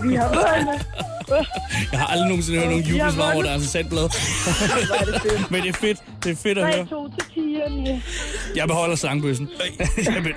[0.08, 0.86] Vi har vundet.
[1.92, 3.50] Jeg har aldrig nogensinde hørt nogen jubelsvar over vundet.
[3.50, 4.08] deres sandblad.
[5.52, 5.98] Men det er fedt.
[6.24, 6.84] Det er fedt at høre.
[6.84, 7.24] 3-2 til
[7.66, 7.90] 10'erne.
[8.56, 9.48] Jeg beholder sangbøssen.
[10.06, 10.32] Jamen,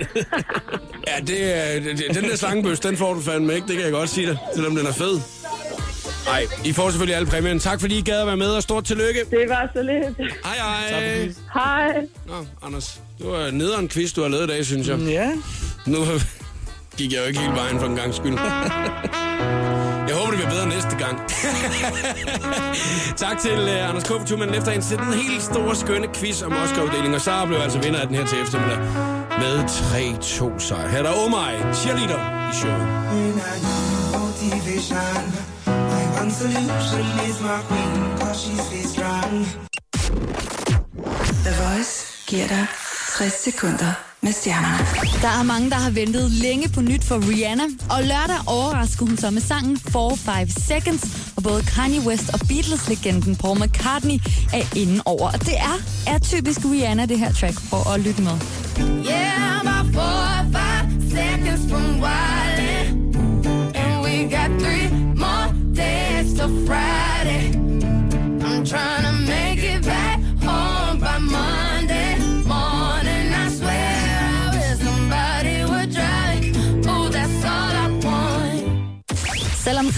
[1.07, 1.79] Ja, det er,
[2.13, 3.67] den der slangebøs, den får du fandme ikke.
[3.67, 5.19] Det kan jeg godt sige dig, selvom den er fed.
[6.25, 7.59] Nej, I får selvfølgelig alle præmien.
[7.59, 9.19] Tak fordi I gad at være med, og stort tillykke.
[9.31, 10.17] Det var så lidt.
[10.45, 11.29] Hej, hej.
[11.53, 12.01] Hej.
[12.27, 14.99] Nå, Anders, var en nederen quiz, du har lavet i dag, synes jeg.
[14.99, 15.31] ja.
[15.85, 15.97] Nu
[16.97, 18.37] gik jeg jo ikke hele vejen for en gang skyld.
[20.07, 21.15] Jeg håber, det bliver bedre næste gang.
[23.25, 24.07] tak til uh, Anders K.
[24.07, 27.15] for turen efter en til den helt store, skønne quiz om Oscar-uddeling.
[27.15, 28.77] Og Sara blev altså vinder af den her til eftermiddag
[29.43, 30.87] med 3-2 sejr.
[30.87, 32.87] Her er der Oh My, cheerleader i showet.
[41.45, 42.67] The Voice giver dig
[43.17, 44.77] 60 sekunder med stjernerne.
[45.21, 49.17] Der er mange, der har ventet længe på nyt for Rihanna, og lørdag overraskede hun
[49.17, 54.19] så med sangen 4-5 Seconds, og både Kanye West og Beatles-legenden Paul McCartney
[54.53, 55.27] er inde over.
[55.31, 58.31] Og det er, er typisk Rihanna, det her track, for at lytte med.
[59.11, 60.25] Yeah, I'm about four
[60.57, 62.30] five seconds from wildin'.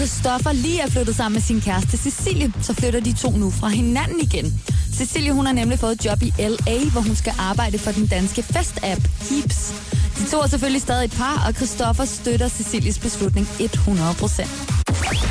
[0.04, 3.68] Christoffer lige er flyttet sammen med sin kæreste Cecilie, så flytter de to nu fra
[3.68, 4.62] hinanden igen.
[4.92, 8.06] Cecilie hun har nemlig fået et job i LA, hvor hun skal arbejde for den
[8.06, 9.72] danske fest-app Heaps.
[10.18, 14.73] De to er selvfølgelig stadig et par, og Christoffer støtter Cecilies beslutning 100%.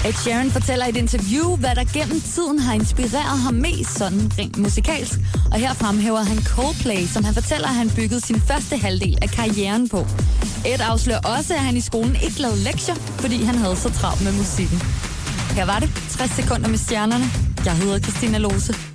[0.06, 4.32] Ed Sheeran fortæller i et interview, hvad der gennem tiden har inspireret ham mest sådan
[4.40, 5.20] rent musikalsk.
[5.52, 9.30] Og her fremhæver han Coldplay, som han fortæller, at han byggede sin første halvdel af
[9.30, 10.00] karrieren på.
[10.66, 14.24] Ed afslører også, at han i skolen ikke lavede lektier, fordi han havde så travlt
[14.24, 14.82] med musikken.
[15.56, 17.26] Her var det 60 sekunder med stjernerne.
[17.66, 18.93] Jeg hedder Christina Lose.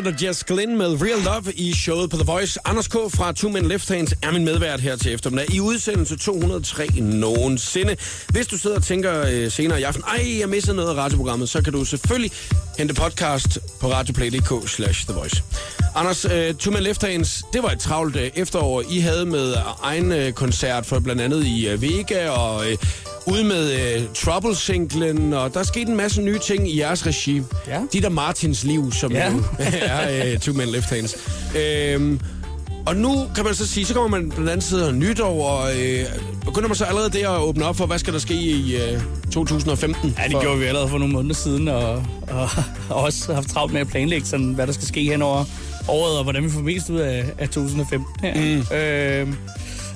[0.00, 2.58] Clean og Jess Glynn med Real Love i showet på The Voice.
[2.64, 2.92] Anders K.
[2.92, 7.96] fra Two Men Left Hands er min medvært her til eftermiddag i udsendelse 203 nogensinde.
[8.28, 11.48] Hvis du sidder og tænker øh, senere i aften, ej, jeg missede noget af radioprogrammet,
[11.48, 12.30] så kan du selvfølgelig
[12.78, 15.42] hente podcast på radioplay.dk slash The Voice.
[15.94, 19.54] Anders, øh, Two Men Left Hands, det var et travlt øh, efterår, I havde med
[19.82, 22.76] egen øh, koncert for blandt andet i øh, Vega og øh,
[23.32, 27.42] ude med øh, Trouble-singlen, og der skete en masse nye ting i jeres regi.
[27.68, 27.80] Ja.
[27.92, 29.30] Dit og Martins liv, som Ja.
[29.32, 29.42] jo
[29.82, 31.16] er uh, Two Men Left Hands.
[31.56, 32.20] Øhm,
[32.86, 35.50] og nu kan man så sige, så kommer man på den anden side af nytår,
[35.50, 36.04] og øh,
[36.44, 39.00] begynder man så allerede der at åbne op for, hvad skal der ske i øh,
[39.32, 40.14] 2015?
[40.18, 41.92] Ja, det for, gjorde vi allerede for nogle måneder siden, og,
[42.28, 42.48] og,
[42.90, 45.44] og også haft travlt med at planlægge, sådan, hvad der skal ske hen over
[45.88, 48.34] året, og hvordan vi får mest ud af, af 2015 her.
[48.34, 48.76] Mm.
[48.76, 49.36] Øhm,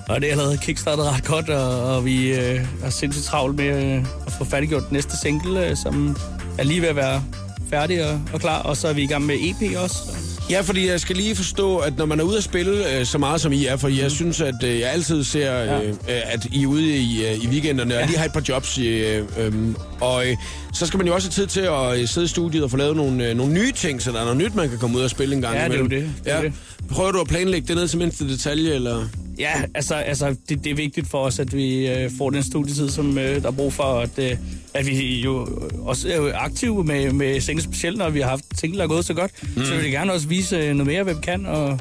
[0.08, 3.96] og det er allerede kickstartet ret godt, og, og vi øh, er sindssygt travlt med
[3.96, 6.16] øh, at få færdiggjort næste single, øh, som
[6.58, 7.22] er lige ved at være
[7.70, 8.62] færdig og, og klar.
[8.62, 9.96] Og så er vi i gang med EP også.
[10.50, 13.18] Ja, fordi jeg skal lige forstå, at når man er ude at spille øh, så
[13.18, 16.46] meget som I er, for jeg synes, at øh, jeg altid ser, øh, øh, at
[16.52, 18.78] I er ude i, øh, i weekenderne, og lige har et par jobs.
[18.78, 19.52] Øh, øh,
[20.00, 20.36] og øh,
[20.72, 22.76] så skal man jo også have tid til at øh, sidde i studiet og få
[22.76, 25.02] lavet nogle, øh, nogle nye ting, så der er noget nyt, man kan komme ud
[25.02, 26.06] og spille en gang Ja, det er jo imellem.
[26.14, 26.24] det.
[26.24, 26.42] Det ja.
[26.42, 26.52] det.
[26.90, 29.04] Prøver du at planlægge det ned til mindste detalje, eller?
[29.38, 32.88] Ja, altså, altså det, det er vigtigt for os, at vi øh, får den studietid,
[32.88, 34.36] som øh, der er brug for, at, øh,
[34.74, 38.44] at vi jo også er jo aktive med, med single, specielt når vi har haft
[38.54, 39.30] single, der er gået så godt.
[39.56, 39.64] Mm.
[39.64, 41.78] Så vil vi gerne også vise øh, noget mere, hvad vi kan, og,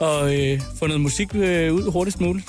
[0.00, 2.48] og øh, få noget musik øh, ud hurtigst muligt.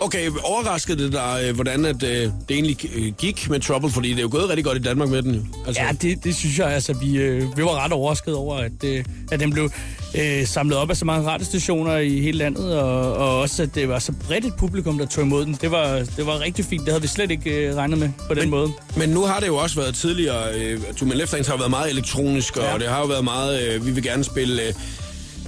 [0.00, 3.90] Okay, overraskede det dig, øh, hvordan at, øh, det egentlig øh, gik med Trouble?
[3.90, 5.54] Fordi det er jo gået rigtig godt i Danmark med den.
[5.66, 8.84] Altså, Ja, det, det synes jeg, altså, vi, øh, vi var ret overrasket over, at,
[8.84, 9.70] øh, at den blev
[10.14, 13.88] øh, samlet op af så mange radiostationer i hele landet, og, og også, at det
[13.88, 15.58] var så bredt et publikum, der tog imod den.
[15.60, 16.80] Det var, det var rigtig fint.
[16.80, 18.72] Det havde vi slet ikke øh, regnet med på den Men- måde.
[18.96, 21.70] Men nu har det jo også været tidligere, øh, Two Men Left Hands har været
[21.70, 22.78] meget elektronisk, og Ja.
[22.78, 24.72] det har jo været meget, øh, vi vil gerne spille øh,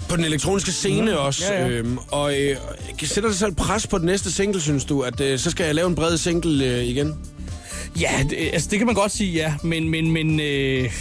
[0.08, 1.20] på den elektroniske scene Mhm.
[1.20, 1.52] også.
[1.52, 1.68] Ja, ja.
[1.68, 2.56] Øhm, og øh,
[3.02, 5.66] sætter det så et pres på den næste single, synes du, at øh, så skal
[5.66, 7.14] jeg lave en bred single øh, igen?
[8.00, 9.54] Ja, det, altså det kan man godt sige, ja.
[9.62, 10.92] Men, men, men øh,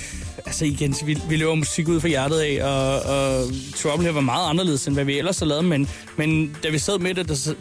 [0.45, 3.45] altså igen, vi, vi laver musik ud fra hjertet af, og, og
[3.81, 5.65] Trouble her var meget anderledes, end hvad vi ellers har lavet.
[5.65, 7.55] Men, men da vi sad med det, der så,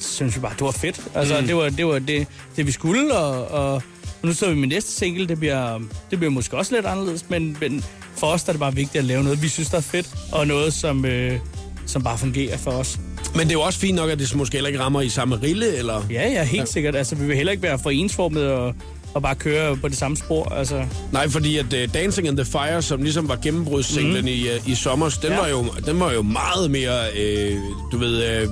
[0.00, 1.00] synes vi bare, det var fedt.
[1.14, 1.46] Altså, mm.
[1.46, 3.82] det var, det, var det, det, vi skulle, og, og
[4.22, 5.28] nu står vi med næste single.
[5.28, 5.78] Det bliver,
[6.10, 7.84] det bliver måske også lidt anderledes, men, men
[8.18, 10.08] for os der er det bare vigtigt at lave noget, vi synes, der er fedt,
[10.32, 11.38] og noget, som, øh,
[11.86, 12.98] som bare fungerer for os.
[13.34, 15.36] Men det er jo også fint nok, at det måske heller ikke rammer i samme
[15.42, 16.02] rille, eller?
[16.10, 16.64] Ja, ja, helt ja.
[16.64, 16.96] sikkert.
[16.96, 18.74] Altså, vi vil heller ikke være for ensformet og,
[19.14, 20.52] og bare køre på det samme spor.
[20.52, 24.28] Altså, Nej, fordi at uh, Dancing in the Fire, som ligesom var gennembrudssinglen mm.
[24.28, 25.30] i, uh, i sommer, den.
[25.30, 25.38] Ja.
[25.38, 27.56] var jo, den var jo meget mere, øh,
[27.92, 28.24] du ved...
[28.24, 28.48] Øh,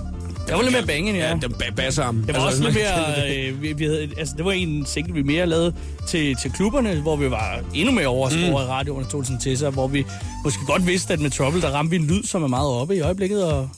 [0.47, 1.29] Der var lidt mere banging, ja.
[1.29, 2.17] Ja, den ba- basser ham.
[2.17, 3.29] Det var altså, også lidt mere...
[3.29, 3.49] det.
[3.49, 5.75] Øh, vi, vi havde, altså, det var en single, vi mere lavede
[6.09, 8.53] til, til klubberne, hvor vi var endnu mere overrasket mm.
[8.53, 10.05] over, at radioerne tog den til sig, hvor vi
[10.45, 12.97] måske godt vidste, at med Trouble, der ramte vi en lyd, som er meget oppe
[12.97, 13.69] i øjeblikket, og,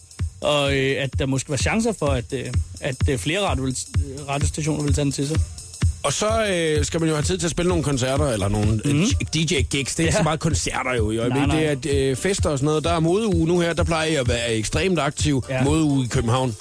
[0.40, 2.46] og øh, at der måske var chancer for, at, øh,
[2.80, 3.72] at øh, flere radio,
[4.28, 5.40] radiostationer ville tage den til sig.
[6.02, 8.80] Og så øh, skal man jo have tid til at spille nogle koncerter, eller nogle
[8.84, 9.04] mm.
[9.36, 9.70] DJ-gigs.
[9.72, 10.10] Det er ikke Ja.
[10.10, 11.48] så meget koncerter jo i øjeblikket.
[11.48, 11.74] Nej, nej.
[11.74, 12.84] Det er øh, fester og sådan noget.
[12.84, 15.44] Der er modeuge nu her, der plejer jeg at være ekstremt aktiv.
[15.50, 15.62] Ja.
[15.62, 16.56] Modeuge i København.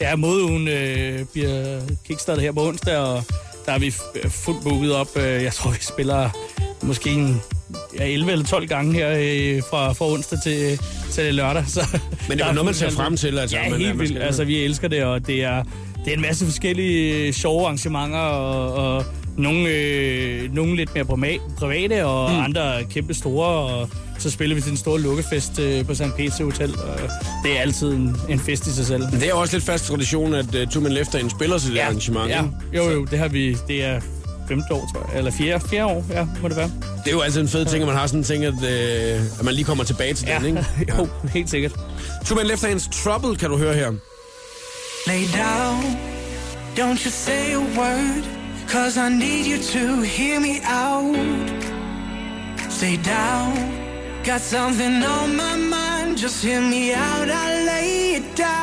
[0.00, 3.24] Ja, modeugen øh, bliver kickstartet her på onsdag, og
[3.66, 5.08] der er vi f- fuldt booket op.
[5.16, 6.30] Øh, Jeg tror, vi spiller
[6.82, 7.42] måske en,
[7.98, 10.80] ja, 11 eller 12 gange her øh, fra, fra onsdag til,
[11.12, 11.64] til lørdag.
[11.68, 11.86] Så
[12.28, 13.38] Men det er jo noget, man ser frem til.
[13.38, 14.22] Altså, Ja, man, helt vildt.
[14.22, 15.64] Altså, vi elsker det, og det er,
[16.04, 19.04] det er en masse forskellige øh, sjove arrangementer, og, og
[19.36, 21.04] nogle, øh, nogle lidt mere
[21.58, 22.40] private, og mm.
[22.40, 23.88] andre kæmpe store, og
[24.18, 26.02] så spiller vi til en stor lukkefest øh, på St.
[26.16, 26.98] Peter Hotel, og
[27.44, 29.04] det er altid en, en fest i sig selv.
[29.10, 31.74] Men det er også lidt fast tradition, at uh, Two Men Left Hand spiller til
[31.74, 32.30] det arrangement.
[32.30, 32.44] Ja,
[32.74, 34.00] jo, jo, det har vi, det er
[34.48, 36.70] femte år, tror jeg, eller fjerde, fjerde år, ja, må det være.
[37.04, 39.20] Det er jo altid en fed ting, at man har sådan en ting, at, øh,
[39.38, 40.66] at man lige kommer tilbage til Ja, den, ikke?
[40.98, 41.72] jo, helt sikkert.
[42.24, 43.92] Two Men Left Hands Trouble kan du høre her.
[45.04, 45.96] Lay down,
[46.76, 48.24] don't you say a word,
[48.68, 51.16] cause I need you to hear me out.
[52.70, 53.52] Stay down,
[54.22, 58.61] got something on my mind, just hear me out, I lay it down.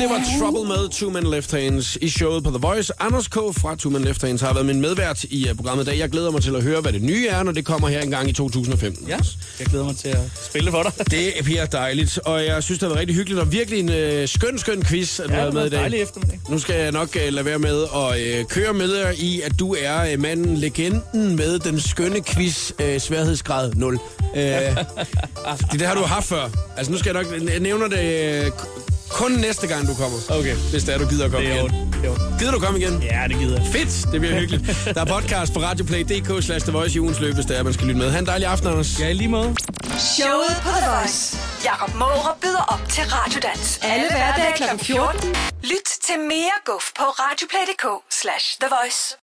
[0.00, 2.92] Det var Trouble med Two Men Left Hands i showet på The Voice.
[3.02, 3.34] Anders K.
[3.34, 5.98] fra Two Men Left Hands har været min medvært i uh, programmet i dag.
[5.98, 8.28] Jeg glæder mig til at høre, hvad det nye er, når det kommer her engang
[8.28, 9.08] i 2015.
[9.08, 9.18] Ja,
[9.58, 10.18] jeg glæder mig til at
[10.50, 10.92] spille for dig.
[11.10, 14.28] Det bliver dejligt, og jeg synes, det har været rigtig hyggeligt, og virkelig en øh,
[14.28, 15.78] skøn, skøn quiz, at du Ja, har det med i dag.
[15.80, 16.40] dejlig eftermiddag.
[16.48, 19.52] Nu skal jeg nok øh, lade være med at øh, køre med jer i, at
[19.58, 23.98] du er øh, manden, legenden med den skønne quiz, øh, sværhedsgrad 0.
[24.36, 24.76] Øh, det,
[25.72, 26.48] det har du haft før.
[26.76, 28.50] Altså nu skal jeg nok, jeg nævner det øh,
[29.10, 30.18] kun næste gang, du kommer.
[30.30, 30.54] Okay.
[30.56, 31.86] Hvis det er, du gider at komme Det er igen.
[32.04, 32.16] jo, jo.
[32.38, 33.02] Gider du komme igen?
[33.02, 33.64] Ja, det gider.
[33.72, 34.64] Fedt, det bliver hyggeligt.
[34.94, 37.72] Der er podcast på radioplay.dk slash The Voice i ugens løb, hvis det er, man
[37.72, 38.10] skal lytte med.
[38.10, 39.00] Ha' en dejlig aften, Anders.
[39.00, 39.54] Ja, i lige måde.
[39.98, 41.36] Showet på The Voice.
[41.64, 43.78] Jakob Måre byder op til Radiodans.
[43.82, 44.84] Alle hverdage kl.
[44.84, 45.36] 14.
[45.62, 47.86] Lyt til mere guf på radioplay.dk
[48.20, 49.16] slash The Voice.